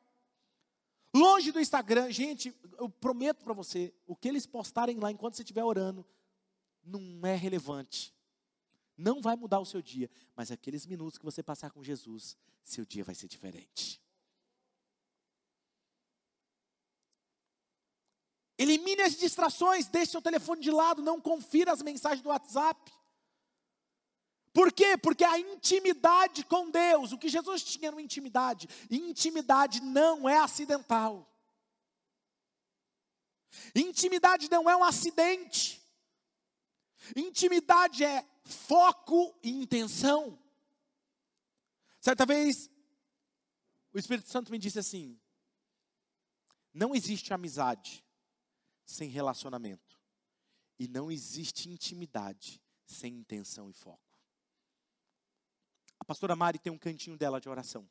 [1.16, 2.12] longe do Instagram.
[2.12, 6.06] Gente, eu prometo para você, o que eles postarem lá enquanto você estiver orando,
[6.84, 8.16] não é relevante.
[8.98, 12.84] Não vai mudar o seu dia, mas aqueles minutos que você passar com Jesus, seu
[12.84, 14.02] dia vai ser diferente.
[18.58, 22.92] Elimine as distrações, deixe seu telefone de lado, não confira as mensagens do WhatsApp.
[24.58, 24.98] Por quê?
[24.98, 31.32] Porque a intimidade com Deus, o que Jesus tinha no intimidade, intimidade não é acidental.
[33.76, 35.80] Intimidade não é um acidente.
[37.16, 40.42] Intimidade é foco e intenção.
[42.02, 42.68] Certa vez,
[43.94, 45.22] o Espírito Santo me disse assim:
[46.74, 48.04] não existe amizade
[48.88, 50.02] sem relacionamento,
[50.80, 54.07] e não existe intimidade sem intenção e foco
[56.08, 57.88] pastora Mari tem um cantinho dela de oração.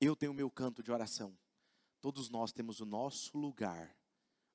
[0.00, 1.36] Eu tenho o meu canto de oração.
[2.00, 3.94] Todos nós temos o nosso lugar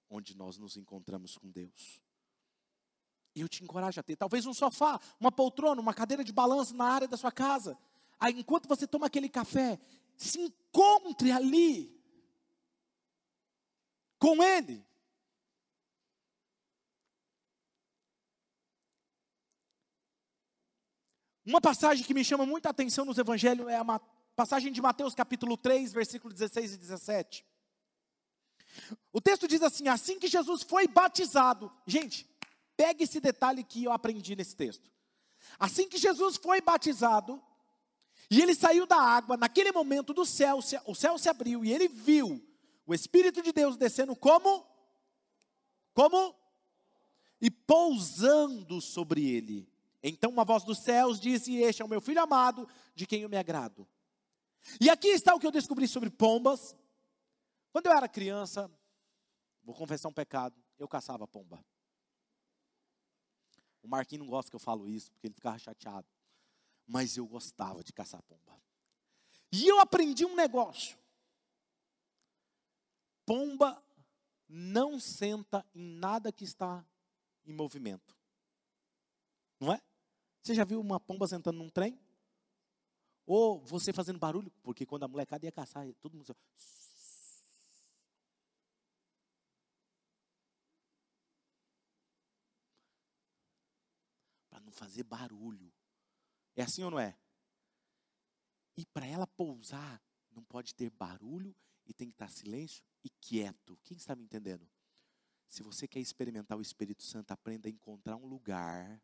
[0.10, 2.02] onde nós nos encontramos com Deus.
[3.36, 6.73] E eu te encorajo a ter talvez um sofá, uma poltrona, uma cadeira de balanço
[6.73, 7.78] na área da sua casa.
[8.19, 9.80] Aí, enquanto você toma aquele café,
[10.17, 11.95] se encontre ali
[14.17, 14.86] com Ele.
[21.49, 23.99] Uma passagem que me chama muita atenção nos evangelhos é a
[24.35, 27.43] passagem de Mateus capítulo 3, versículo 16 e 17.
[29.12, 32.29] O texto diz assim: assim que Jesus foi batizado, gente,
[32.77, 34.91] pegue esse detalhe que eu aprendi nesse texto.
[35.57, 37.41] Assim que Jesus foi batizado,
[38.29, 41.88] e ele saiu da água, naquele momento do céu, o céu se abriu e ele
[41.88, 42.47] viu
[42.85, 44.67] o Espírito de Deus descendo como?
[45.95, 46.35] Como?
[47.41, 49.67] E pousando sobre ele.
[50.01, 53.29] Então uma voz dos céus disse: Este é o meu filho amado, de quem eu
[53.29, 53.88] me agrado.
[54.79, 56.75] E aqui está o que eu descobri sobre pombas.
[57.71, 58.71] Quando eu era criança,
[59.63, 61.63] vou confessar um pecado, eu caçava pomba.
[63.81, 66.07] O Marquinhos não gosta que eu falo isso, porque ele ficava chateado.
[66.85, 68.59] Mas eu gostava de caçar pomba.
[69.51, 70.97] E eu aprendi um negócio.
[73.25, 73.83] pomba
[74.47, 76.83] não senta em nada que está
[77.45, 78.17] em movimento.
[79.59, 79.81] Não é?
[80.41, 81.99] Você já viu uma pomba sentando num trem?
[83.25, 84.49] Ou você fazendo barulho?
[84.63, 86.36] Porque quando a molecada ia caçar, todo mundo.
[94.49, 95.71] Para não fazer barulho.
[96.56, 97.15] É assim ou não é?
[98.75, 103.78] E para ela pousar, não pode ter barulho e tem que estar silêncio e quieto.
[103.84, 104.67] Quem está me entendendo?
[105.47, 109.02] Se você quer experimentar o Espírito Santo, aprenda a encontrar um lugar,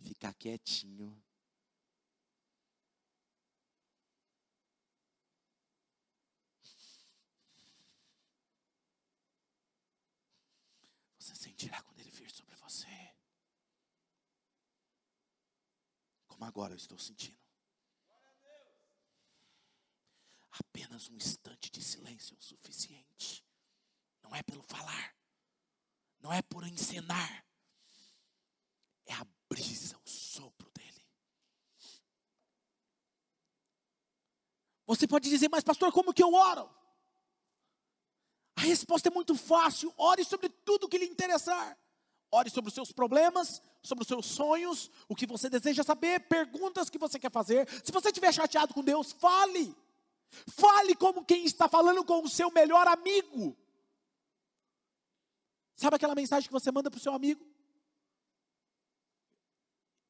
[0.00, 1.22] ficar quietinho.
[11.18, 13.14] Você sentirá quando ele vir sobre você.
[16.26, 17.46] Como agora eu estou sentindo.
[20.50, 23.44] Apenas um instante de silêncio é o suficiente.
[24.22, 25.16] Não é pelo falar,
[26.20, 27.46] não é por encenar,
[29.06, 31.06] é a brisa, o sopro dele.
[34.86, 36.70] Você pode dizer, mas pastor, como que eu oro?
[38.56, 39.92] A resposta é muito fácil.
[39.96, 41.76] Ore sobre tudo que lhe interessar.
[42.30, 46.90] Ore sobre os seus problemas, sobre os seus sonhos, o que você deseja saber, perguntas
[46.90, 47.68] que você quer fazer.
[47.84, 49.76] Se você estiver chateado com Deus, fale.
[50.48, 53.56] Fale como quem está falando com o seu melhor amigo.
[55.76, 57.44] Sabe aquela mensagem que você manda para o seu amigo?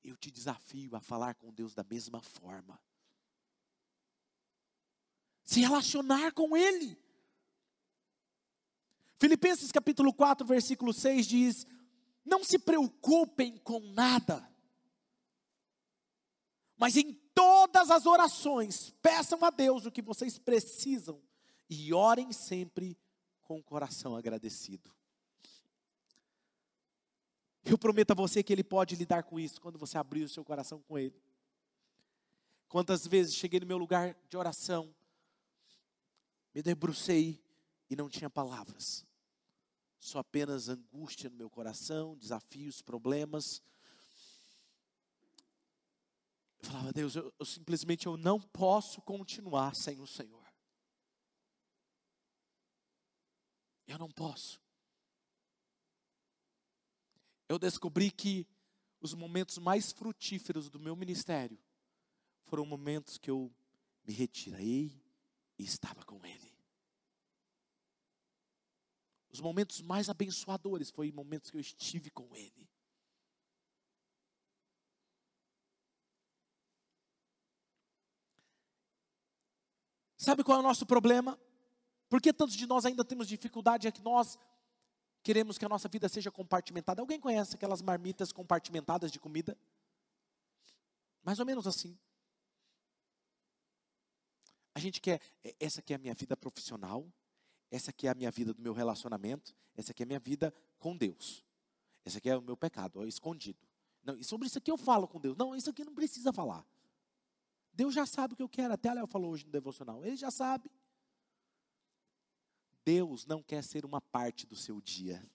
[0.03, 2.81] Eu te desafio a falar com Deus da mesma forma.
[5.47, 6.99] Se relacionar com Ele.
[9.19, 11.67] Filipenses capítulo 4, versículo 6 diz:
[12.25, 14.47] Não se preocupem com nada,
[16.77, 21.23] mas em todas as orações, peçam a Deus o que vocês precisam
[21.71, 22.99] e orem sempre
[23.43, 24.91] com o coração agradecido.
[27.65, 30.45] Eu prometo a você que Ele pode lidar com isso quando você abrir o seu
[30.45, 31.21] coração com Ele.
[32.69, 34.95] Quantas vezes cheguei no meu lugar de oração,
[36.57, 37.39] me debrucei
[37.91, 39.07] e não tinha palavras,
[40.01, 43.63] só apenas angústia no meu coração, desafios, problemas,
[46.59, 50.51] eu falava, Deus, eu, eu simplesmente eu não posso continuar sem o Senhor.
[53.87, 54.59] Eu não posso.
[57.51, 58.49] Eu descobri que
[58.99, 61.63] os momentos mais frutíferos do meu ministério
[62.47, 63.55] foram momentos que eu
[64.07, 65.05] me retirei
[65.59, 66.46] e estava com Ele.
[69.37, 72.67] Os momentos mais abençoadores foram momentos que eu estive com Ele.
[80.17, 81.39] Sabe qual é o nosso problema?
[82.09, 83.87] Por que tantos de nós ainda temos dificuldade?
[83.87, 84.39] É que nós
[85.23, 87.03] queremos que a nossa vida seja compartimentada.
[87.03, 89.55] Alguém conhece aquelas marmitas compartimentadas de comida?
[91.23, 91.95] Mais ou menos assim.
[94.75, 97.07] A gente quer, é, essa aqui é a minha vida profissional,
[97.71, 100.55] essa aqui é a minha vida do meu relacionamento, essa aqui é a minha vida
[100.79, 101.45] com Deus.
[102.05, 103.59] Esse aqui é o meu pecado, ó, escondido.
[104.05, 105.37] Não, e sobre isso aqui eu falo com Deus.
[105.37, 106.65] Não, isso aqui não precisa falar.
[107.73, 108.73] Deus já sabe o que eu quero.
[108.73, 110.05] Até a Léo falou hoje no devocional.
[110.05, 110.71] Ele já sabe.
[112.85, 115.29] Deus não quer ser uma parte do seu dia.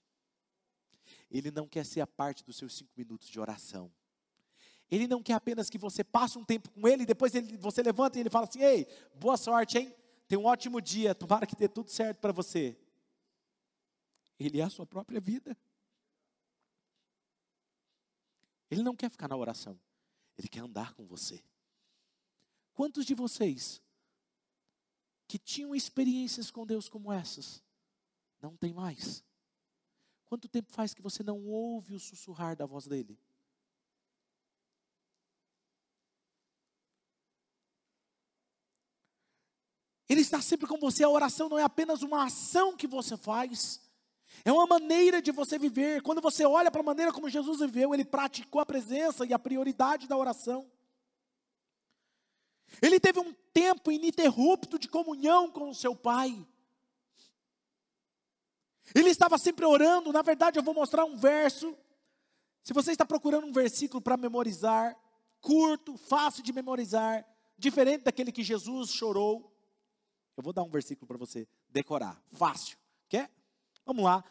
[1.30, 3.91] Ele não quer ser a parte dos seus cinco minutos de oração.
[4.89, 7.82] Ele não quer apenas que você passe um tempo com Ele, e depois ele, você
[7.82, 9.94] levanta e Ele fala assim: Ei, boa sorte, hein?
[10.32, 12.80] Tem um ótimo dia, tomara que dê tudo certo para você.
[14.39, 15.58] Ele é a sua própria vida.
[18.70, 19.78] Ele não quer ficar na oração,
[20.38, 21.44] Ele quer andar com você.
[22.74, 23.82] Quantos de vocês
[25.28, 27.62] que tinham experiências com Deus como essas,
[28.41, 29.26] não tem mais?
[30.28, 33.20] Quanto tempo faz que você não ouve o sussurrar da voz dele?
[40.12, 41.06] Ele está sempre com você.
[41.06, 43.79] A oração não é apenas uma ação que você faz,
[44.44, 46.02] é uma maneira de você viver.
[46.02, 49.40] Quando você olha para a maneira como Jesus viveu, ele praticou a presença e a
[49.40, 50.69] prioridade da oração.
[52.81, 56.46] Ele teve um tempo ininterrupto de comunhão com o seu pai.
[58.94, 60.12] Ele estava sempre orando.
[60.12, 61.73] Na verdade, eu vou mostrar um verso.
[62.63, 64.94] Se você está procurando um versículo para memorizar,
[65.40, 67.25] curto, fácil de memorizar,
[67.58, 69.50] diferente daquele que Jesus chorou,
[70.36, 72.21] eu vou dar um versículo para você decorar.
[72.32, 72.77] Fácil.
[73.10, 73.29] Quer?
[73.86, 74.23] Vamos lá.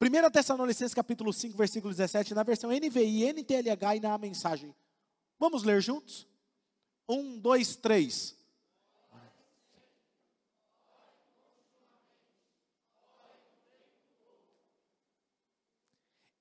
[0.00, 4.74] 1 Tessalonicenses capítulo 5, versículo 17, na versão NVI, NTLH e na mensagem.
[5.38, 6.26] Vamos ler juntos?
[7.08, 8.36] Um, dois, três.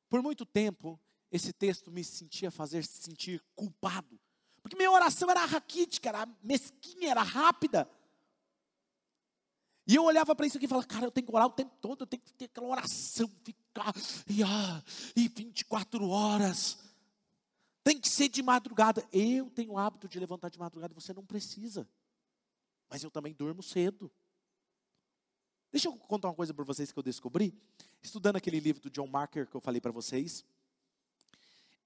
[0.09, 0.99] Por muito tempo,
[1.32, 4.20] esse texto me sentia fazer sentir culpado.
[4.62, 7.89] Porque minha oração era raquítica, era mesquinha, era rápida.
[9.92, 11.76] E eu olhava para isso aqui e falava, cara, eu tenho que orar o tempo
[11.82, 13.94] todo, eu tenho que ter aquela oração, ficar,
[14.26, 14.82] e, ah,
[15.14, 16.78] e 24 horas.
[17.84, 19.06] Tem que ser de madrugada.
[19.12, 21.86] Eu tenho o hábito de levantar de madrugada, você não precisa.
[22.89, 24.10] Mas eu também durmo cedo.
[25.74, 27.54] Deixa eu contar uma coisa para vocês que eu descobri.
[28.02, 30.46] Estudando aquele livro do John Marker que eu falei para vocês.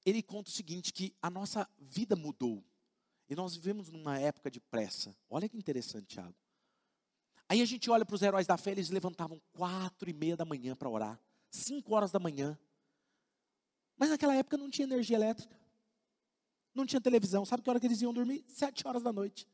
[0.05, 2.63] Ele conta o seguinte, que a nossa vida mudou.
[3.27, 5.17] E nós vivemos numa época de pressa.
[5.27, 6.44] Olha que interessante, Tiago.
[7.47, 10.45] Aí a gente olha para os heróis da fé, eles levantavam quatro e meia da
[10.45, 11.19] manhã para orar.
[11.49, 12.57] Cinco horas da manhã.
[13.97, 15.55] Mas naquela época não tinha energia elétrica.
[16.73, 17.45] Não tinha televisão.
[17.45, 18.43] Sabe que hora que eles iam dormir?
[18.47, 19.47] Sete horas da noite.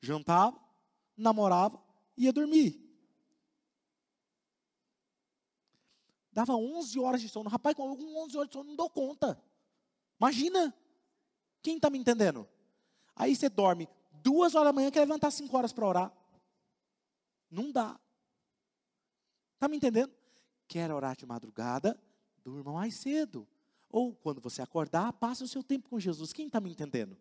[0.00, 0.58] Jantava,
[1.16, 1.82] namorava,
[2.16, 2.78] ia dormir.
[6.32, 7.50] Dava 11 horas de sono.
[7.50, 7.90] Rapaz, com
[8.24, 9.42] 11 horas de sono não dou conta.
[10.18, 10.74] Imagina.
[11.62, 12.48] Quem está me entendendo?
[13.14, 13.88] Aí você dorme
[14.22, 16.19] duas horas da manhã, quer levantar cinco horas para orar.
[17.50, 17.98] Não dá.
[19.54, 20.12] Está me entendendo?
[20.68, 22.00] Quer orar de madrugada?
[22.44, 23.46] Durma mais cedo.
[23.88, 26.32] Ou quando você acordar, passe o seu tempo com Jesus.
[26.32, 27.16] Quem está me entendendo?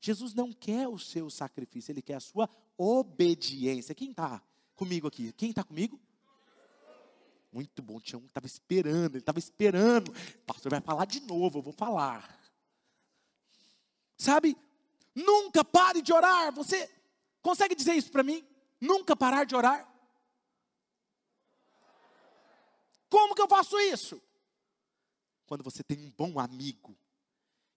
[0.00, 3.94] Jesus não quer o seu sacrifício, ele quer a sua obediência.
[3.94, 4.42] Quem está
[4.74, 5.32] comigo aqui?
[5.32, 6.00] Quem está comigo?
[7.52, 10.10] Muito bom, tinha um que estava esperando, ele estava esperando.
[10.10, 12.38] O pastor vai falar de novo, eu vou falar.
[14.16, 14.56] Sabe,
[15.14, 16.52] nunca pare de orar.
[16.54, 16.88] Você
[17.42, 18.46] consegue dizer isso para mim?
[18.80, 19.86] Nunca parar de orar?
[23.08, 24.22] Como que eu faço isso?
[25.46, 26.96] Quando você tem um bom amigo.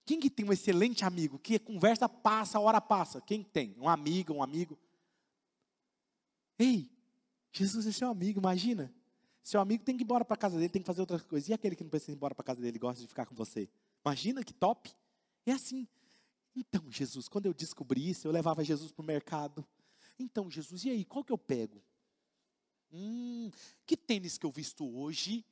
[0.05, 1.39] Quem que tem um excelente amigo?
[1.39, 3.21] Que conversa passa, hora passa.
[3.21, 3.75] Quem tem?
[3.79, 4.77] Um amigo, um amigo.
[6.59, 6.89] Ei,
[7.51, 8.93] Jesus é seu amigo, imagina.
[9.43, 11.49] Seu amigo tem que ir embora para casa dele, tem que fazer outras coisas.
[11.49, 13.69] E aquele que não precisa ir embora para casa dele gosta de ficar com você?
[14.05, 14.93] Imagina que top.
[15.45, 15.87] É assim.
[16.55, 19.65] Então, Jesus, quando eu descobri isso, eu levava Jesus para o mercado.
[20.17, 21.83] Então, Jesus, e aí, qual que eu pego?
[22.91, 23.49] Hum,
[23.85, 25.43] que tênis que eu visto hoje?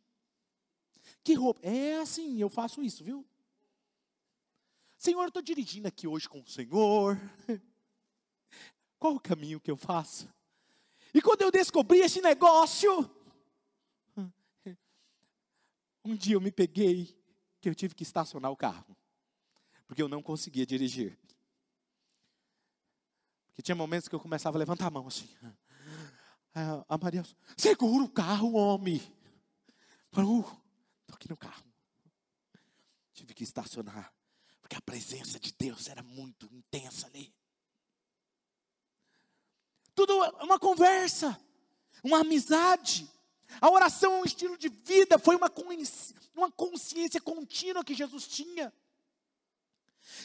[1.24, 1.60] Que roupa?
[1.64, 3.26] É assim, eu faço isso, viu?
[4.98, 7.20] Senhor, eu estou dirigindo aqui hoje com o Senhor.
[9.00, 10.32] Qual o caminho que eu faço?
[11.12, 13.10] E quando eu descobri esse negócio,
[16.06, 17.18] um dia eu me peguei
[17.60, 18.96] que eu tive que estacionar o carro,
[19.88, 21.18] porque eu não conseguia dirigir.
[23.52, 25.30] Porque tinha momentos que eu começava a levantar a mão assim.
[26.54, 27.24] A Maria,
[27.58, 29.00] segura o carro, homem.
[30.12, 31.64] Falei, uh, estou aqui no carro.
[33.14, 34.14] Tive que estacionar,
[34.62, 37.34] porque a presença de Deus era muito intensa ali.
[39.94, 41.40] Tudo é uma conversa,
[42.04, 43.10] uma amizade.
[43.60, 45.50] A oração é um estilo de vida, foi uma
[46.52, 48.74] consciência contínua que Jesus tinha.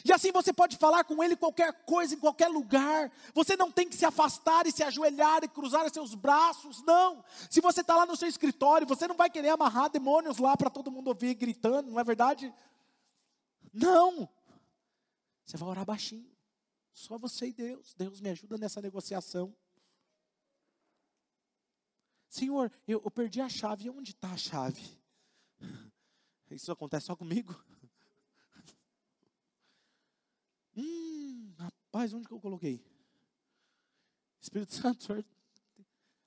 [0.03, 3.11] E assim você pode falar com ele qualquer coisa, em qualquer lugar.
[3.33, 7.23] Você não tem que se afastar e se ajoelhar e cruzar seus braços, não.
[7.49, 10.69] Se você está lá no seu escritório, você não vai querer amarrar demônios lá para
[10.69, 12.53] todo mundo ouvir gritando, não é verdade?
[13.73, 14.27] Não.
[15.45, 16.29] Você vai orar baixinho.
[16.93, 17.93] Só você e Deus.
[17.93, 19.55] Deus me ajuda nessa negociação.
[22.27, 23.89] Senhor, eu, eu perdi a chave.
[23.89, 24.81] Onde está a chave?
[26.49, 27.55] Isso acontece só comigo?
[30.77, 32.79] Hum, rapaz, onde que eu coloquei?
[34.39, 35.25] Espírito Santo,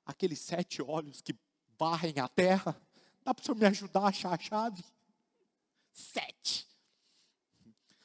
[0.04, 1.34] aqueles sete olhos que
[1.78, 2.78] barrem a terra,
[3.22, 4.84] dá para o senhor me ajudar a achar a chave?
[5.92, 6.68] Sete.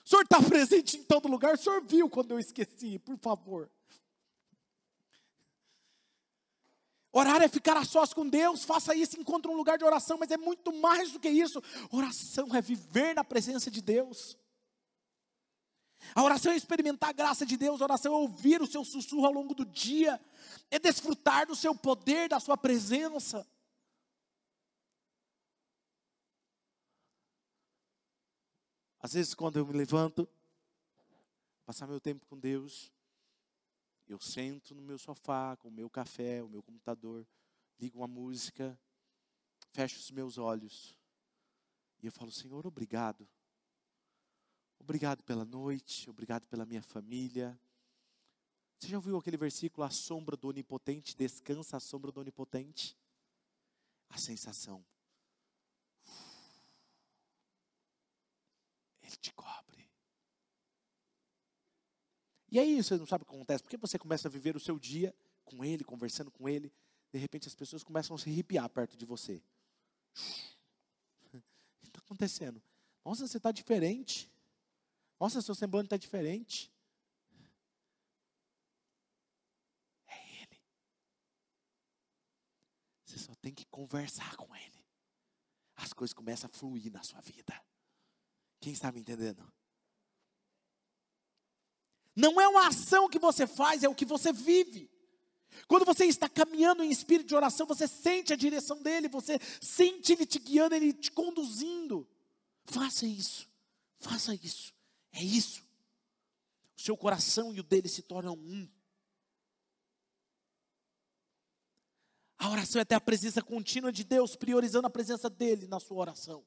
[0.05, 3.69] O senhor está presente em todo lugar, o senhor viu quando eu esqueci, por favor.
[7.11, 10.29] Orar é ficar a sós com Deus, faça isso, encontre um lugar de oração, mas
[10.29, 11.63] é muito mais do que isso.
[11.89, 14.37] Oração é viver na presença de Deus.
[16.13, 19.25] A oração é experimentar a graça de Deus, a oração é ouvir o seu sussurro
[19.25, 20.19] ao longo do dia,
[20.69, 23.47] é desfrutar do seu poder, da sua presença.
[28.99, 30.27] Às vezes, quando eu me levanto,
[31.65, 32.91] passar meu tempo com Deus,
[34.07, 37.25] eu sento no meu sofá, com o meu café, o meu computador,
[37.79, 38.79] ligo uma música,
[39.71, 40.97] fecho os meus olhos
[42.01, 43.27] e eu falo: Senhor, obrigado
[44.85, 47.59] Obrigado pela noite, obrigado pela minha família.
[48.77, 52.95] Você já ouviu aquele versículo, a sombra do onipotente, descansa a sombra do onipotente?
[54.11, 54.85] A sensação.
[59.01, 59.89] Ele te cobre.
[62.51, 64.77] E aí você não sabe o que acontece, porque você começa a viver o seu
[64.77, 66.71] dia com ele, conversando com ele,
[67.11, 69.41] de repente as pessoas começam a se arrepiar perto de você.
[71.87, 72.61] Então, acontecendo?
[73.03, 74.29] Nossa, você está diferente.
[75.19, 76.71] Nossa, seu semblante está diferente.
[80.07, 80.61] É Ele.
[83.05, 84.85] Você só tem que conversar com Ele.
[85.75, 87.61] As coisas começam a fluir na sua vida.
[88.59, 89.51] Quem está me entendendo?
[92.15, 94.89] Não é uma ação que você faz, é o que você vive.
[95.67, 100.13] Quando você está caminhando em espírito de oração, você sente a direção dele, você sente
[100.13, 102.07] ele te guiando, ele te conduzindo.
[102.65, 103.49] Faça isso,
[103.99, 104.73] faça isso,
[105.15, 105.63] é isso.
[106.77, 108.69] O seu coração e o dele se tornam um.
[112.37, 115.97] A oração é ter a presença contínua de Deus, priorizando a presença dele na sua
[115.97, 116.45] oração.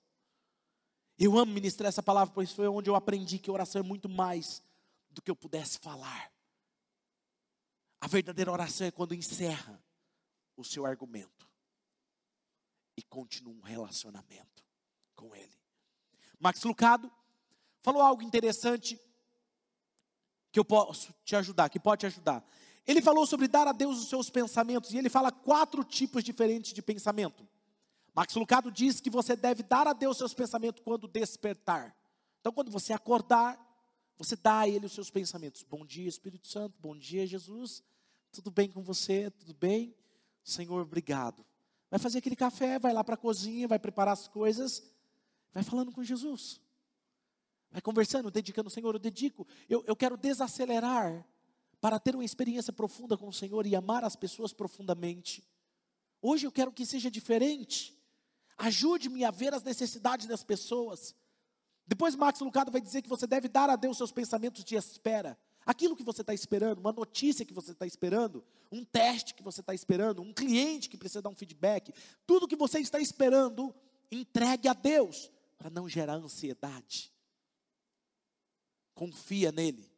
[1.18, 4.62] Eu amo ministrar essa palavra, pois foi onde eu aprendi que oração é muito mais
[5.10, 6.30] do que eu pudesse falar.
[8.00, 9.82] A verdadeira oração é quando encerra
[10.56, 11.48] o seu argumento
[12.96, 14.62] e continua um relacionamento
[15.16, 15.58] com Ele.
[16.38, 17.10] Max Lucado
[17.88, 19.00] falou algo interessante
[20.52, 22.46] que eu posso te ajudar, que pode te ajudar.
[22.86, 26.74] Ele falou sobre dar a Deus os seus pensamentos e ele fala quatro tipos diferentes
[26.74, 27.48] de pensamento.
[28.14, 31.96] Max Lucado diz que você deve dar a Deus seus pensamentos quando despertar.
[32.40, 33.58] Então, quando você acordar,
[34.18, 35.62] você dá a Ele os seus pensamentos.
[35.62, 36.76] Bom dia, Espírito Santo.
[36.78, 37.82] Bom dia, Jesus.
[38.30, 39.30] Tudo bem com você?
[39.30, 39.94] Tudo bem?
[40.44, 41.42] Senhor, obrigado.
[41.90, 44.82] Vai fazer aquele café, vai lá para a cozinha, vai preparar as coisas,
[45.54, 46.60] vai falando com Jesus.
[47.70, 51.26] Vai conversando, dedicando, Senhor, eu dedico, eu, eu quero desacelerar
[51.80, 55.44] para ter uma experiência profunda com o Senhor e amar as pessoas profundamente.
[56.20, 57.96] Hoje eu quero que seja diferente.
[58.56, 61.14] Ajude-me a ver as necessidades das pessoas.
[61.86, 65.38] Depois Max Lucado vai dizer que você deve dar a Deus seus pensamentos de espera.
[65.64, 69.60] Aquilo que você está esperando, uma notícia que você está esperando, um teste que você
[69.60, 71.92] está esperando, um cliente que precisa dar um feedback,
[72.26, 73.74] tudo que você está esperando,
[74.10, 77.12] entregue a Deus, para não gerar ansiedade.
[78.98, 79.88] Confia nele,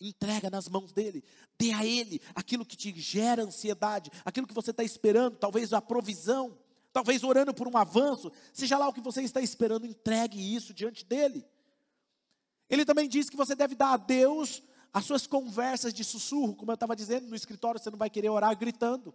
[0.00, 1.22] entrega nas mãos dele,
[1.56, 5.80] dê a ele aquilo que te gera ansiedade, aquilo que você está esperando, talvez a
[5.80, 6.58] provisão,
[6.92, 11.04] talvez orando por um avanço, seja lá o que você está esperando, entregue isso diante
[11.04, 11.46] dele.
[12.68, 14.60] Ele também diz que você deve dar a Deus
[14.92, 18.28] as suas conversas de sussurro, como eu estava dizendo, no escritório você não vai querer
[18.28, 19.14] orar gritando,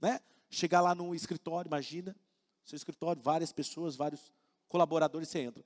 [0.00, 0.22] né?
[0.48, 2.16] Chegar lá no escritório, imagina,
[2.64, 4.32] seu escritório, várias pessoas, vários
[4.68, 5.62] colaboradores, você entra.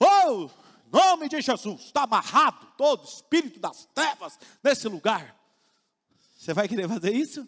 [0.00, 0.50] Oh,
[0.90, 5.38] nome de Jesus, está amarrado todo espírito das trevas nesse lugar.
[6.36, 7.46] Você vai querer fazer isso?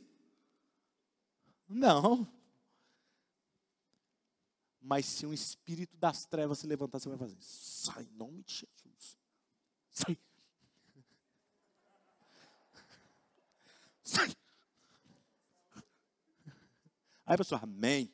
[1.69, 2.31] Não.
[4.81, 7.37] Mas se um espírito das trevas se levantar, você vai fazer.
[7.41, 9.19] Sai em nome de Jesus.
[9.91, 10.19] Sai.
[14.03, 14.37] Sai.
[17.25, 18.13] Aí a pessoa, amém.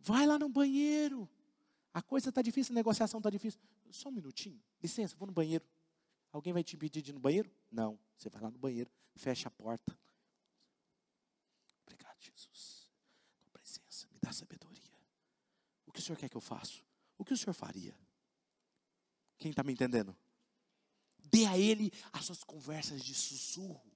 [0.00, 1.28] Vai lá no banheiro.
[1.94, 3.58] A coisa está difícil, a negociação está difícil.
[3.90, 4.60] Só um minutinho.
[4.82, 5.64] Licença, vou no banheiro.
[6.30, 7.50] Alguém vai te impedir de ir no banheiro?
[7.70, 7.98] Não.
[8.18, 9.96] Você vai lá no banheiro, fecha a porta.
[11.86, 12.84] Obrigado, Jesus
[14.24, 14.82] dá sabedoria.
[15.86, 16.80] O que o Senhor quer que eu faça?
[17.18, 17.96] O que o Senhor faria?
[19.36, 20.16] Quem está me entendendo?
[21.18, 23.93] Dê a Ele as suas conversas de sussurro.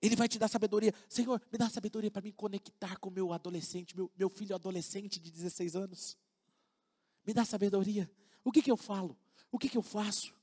[0.00, 0.94] Ele vai te dar sabedoria.
[1.08, 5.30] Senhor, me dá sabedoria para me conectar com meu adolescente, meu, meu filho adolescente de
[5.30, 6.16] 16 anos.
[7.26, 8.10] Me dá sabedoria.
[8.42, 9.18] O que, que eu falo?
[9.52, 10.34] O que, que eu faço?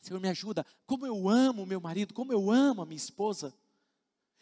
[0.00, 0.66] Senhor, me ajuda.
[0.86, 3.54] Como eu amo meu marido, como eu amo a minha esposa.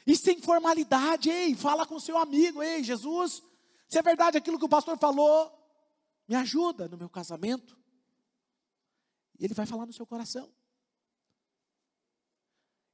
[0.07, 3.43] E sem formalidade, ei, fala com seu amigo, ei, Jesus,
[3.89, 5.51] se é verdade aquilo que o pastor falou,
[6.29, 7.79] me ajuda no meu casamento.
[9.39, 10.53] E ele vai falar no seu coração.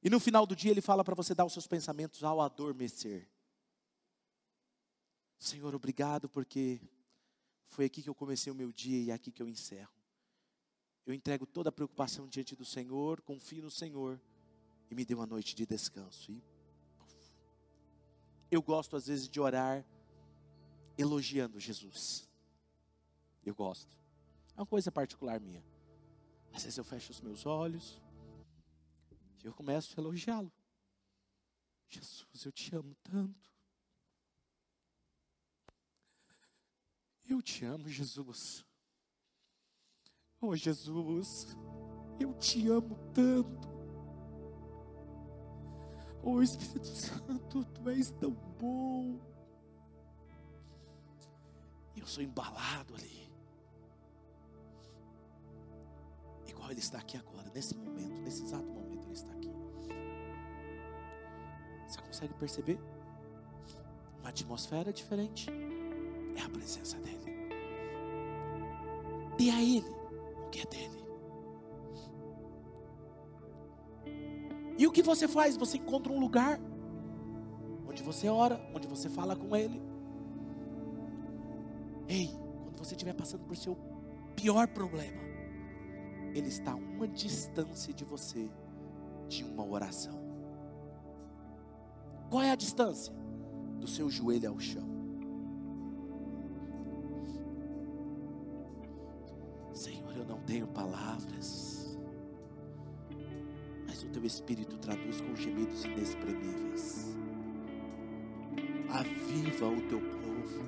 [0.03, 3.27] E no final do dia ele fala para você dar os seus pensamentos ao adormecer.
[5.37, 6.81] Senhor, obrigado porque
[7.65, 9.93] foi aqui que eu comecei o meu dia e é aqui que eu encerro.
[11.05, 14.19] Eu entrego toda a preocupação diante do Senhor, confio no Senhor
[14.89, 16.31] e me dê uma noite de descanso.
[16.31, 16.43] E
[18.49, 19.85] eu gosto às vezes de orar
[20.97, 22.27] elogiando Jesus.
[23.43, 23.97] Eu gosto.
[24.55, 25.63] É uma coisa particular minha.
[26.53, 28.01] Às vezes eu fecho os meus olhos
[29.43, 30.51] e eu começo a elogiá-lo.
[31.87, 33.51] Jesus, eu te amo tanto.
[37.29, 38.65] Eu te amo, Jesus.
[40.39, 41.55] Oh, Jesus,
[42.19, 43.71] eu te amo tanto.
[46.23, 49.19] Oh Espírito Santo, tu és tão bom.
[51.95, 53.31] E eu sou embalado ali.
[56.47, 58.90] Igual Ele está aqui agora, nesse momento, nesse exato momento,
[62.21, 62.79] consegue perceber?
[64.19, 65.49] Uma atmosfera diferente.
[66.35, 67.19] É a presença dele.
[69.37, 69.89] Dê a ele
[70.45, 71.01] o que é dele.
[74.77, 75.57] E o que você faz?
[75.57, 76.59] Você encontra um lugar
[77.87, 79.81] onde você ora, onde você fala com ele.
[82.07, 82.29] Ei,
[82.63, 83.75] quando você estiver passando por seu
[84.35, 85.21] pior problema,
[86.33, 88.49] ele está a uma distância de você
[89.27, 90.20] de uma oração.
[92.31, 93.13] Qual é a distância?
[93.77, 94.89] Do seu joelho ao chão.
[99.73, 101.99] Senhor, eu não tenho palavras,
[103.85, 107.17] mas o teu Espírito traduz com gemidos inexprimíveis.
[108.89, 110.63] Aviva o teu povo.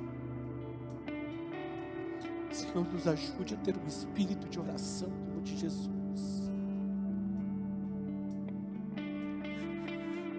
[2.51, 6.02] Senhor, nos ajude a ter um espírito de oração como o de Jesus.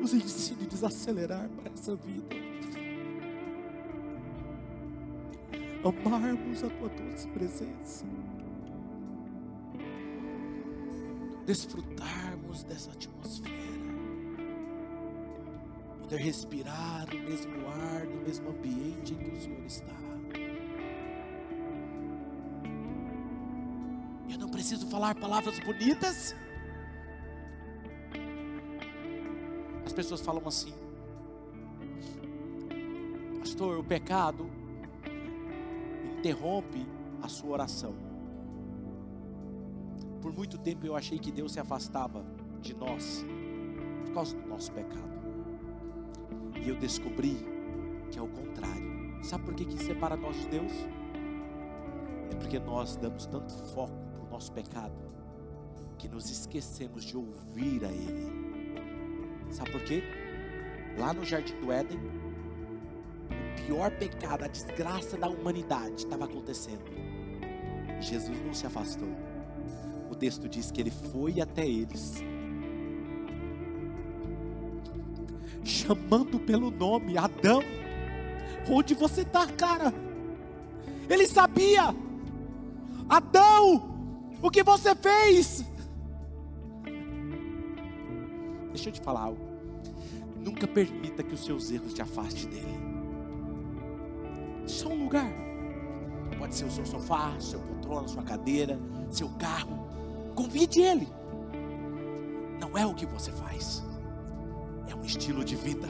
[0.04, 2.36] Nos ensine a desacelerar para essa vida.
[5.82, 8.04] Amarmos a tua doce presença.
[11.46, 13.54] Desfrutarmos dessa atmosfera.
[16.00, 19.94] Poder respirar o mesmo ar, no mesmo ambiente em que o Senhor está.
[24.30, 26.34] Eu não preciso falar palavras bonitas.
[29.94, 30.72] Pessoas falam assim:
[33.38, 34.50] Pastor, o pecado
[36.18, 36.86] interrompe
[37.22, 37.94] a sua oração.
[40.20, 42.24] Por muito tempo eu achei que Deus se afastava
[42.60, 43.24] de nós
[44.04, 45.14] por causa do nosso pecado.
[46.64, 47.36] E eu descobri
[48.10, 49.22] que é o contrário.
[49.22, 50.72] Sabe por que, que separa nós de Deus?
[52.30, 54.94] É porque nós damos tanto foco para o nosso pecado
[55.98, 58.43] que nos esquecemos de ouvir a Ele.
[59.54, 60.02] Sabe por quê?
[60.98, 66.82] Lá no jardim do Éden, o pior pecado, a desgraça da humanidade estava acontecendo.
[68.00, 69.08] Jesus não se afastou.
[70.10, 72.14] O texto diz que ele foi até eles,
[75.62, 77.62] chamando pelo nome: Adão,
[78.68, 79.94] onde você está, cara?
[81.08, 81.94] Ele sabia,
[83.08, 85.64] Adão, o que você fez?
[88.84, 89.40] Deixa eu te falar algo.
[90.36, 92.78] Nunca permita que os seus erros te afastem dele.
[94.66, 95.32] Só um lugar.
[96.36, 98.78] Pode ser o seu sofá, seu poltrona, sua cadeira,
[99.10, 99.88] seu carro.
[100.34, 101.08] Convide ele.
[102.60, 103.82] Não é o que você faz.
[104.86, 105.88] É um estilo de vida.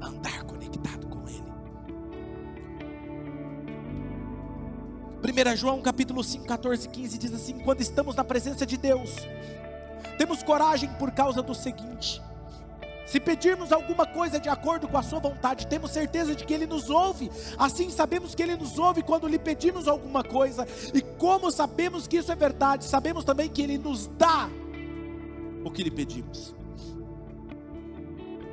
[0.00, 1.42] Andar conectado com ele.
[5.52, 9.16] 1 João capítulo 5, 14 e 15 diz assim: Quando estamos na presença de Deus,
[10.18, 12.20] temos coragem por causa do seguinte:
[13.06, 16.66] se pedirmos alguma coisa de acordo com a Sua vontade, temos certeza de que Ele
[16.66, 17.30] nos ouve.
[17.56, 20.66] Assim sabemos que Ele nos ouve quando lhe pedimos alguma coisa.
[20.92, 24.50] E como sabemos que isso é verdade, sabemos também que Ele nos dá
[25.64, 26.54] o que lhe pedimos.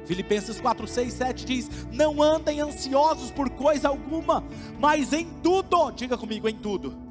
[0.06, 4.42] Filipenses 4, 6, 7 diz: Não andem ansiosos por coisa alguma,
[4.80, 7.05] mas em tudo, diga comigo, em tudo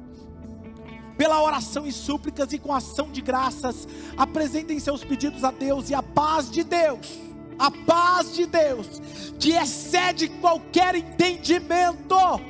[1.17, 3.87] pela oração e súplicas e com ação de graças,
[4.17, 7.19] apresentem seus pedidos a Deus e a paz de Deus,
[7.57, 9.01] a paz de Deus,
[9.39, 12.15] que excede qualquer entendimento,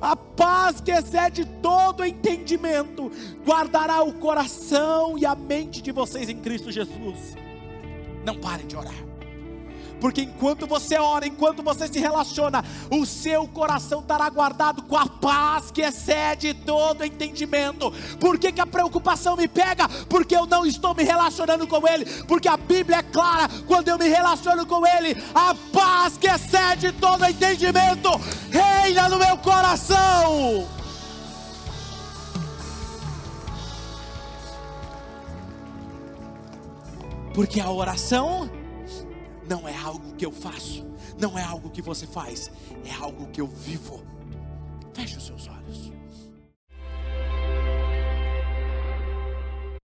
[0.00, 3.10] a paz que excede todo entendimento,
[3.44, 7.36] guardará o coração e a mente de vocês em Cristo Jesus.
[8.24, 9.15] Não parem de orar
[10.00, 15.06] porque enquanto você ora, enquanto você se relaciona, o seu coração estará guardado com a
[15.06, 17.92] paz que excede todo entendimento.
[18.20, 19.88] Por que, que a preocupação me pega?
[20.08, 23.98] Porque eu não estou me relacionando com Ele, porque a Bíblia é clara, quando eu
[23.98, 28.10] me relaciono com Ele, a paz que excede todo entendimento
[28.50, 30.66] reina no meu coração.
[37.34, 38.48] Porque a oração
[39.48, 40.84] não é algo que eu faço,
[41.18, 42.50] não é algo que você faz,
[42.84, 44.02] é algo que eu vivo.
[44.92, 45.55] Feche os seus olhos.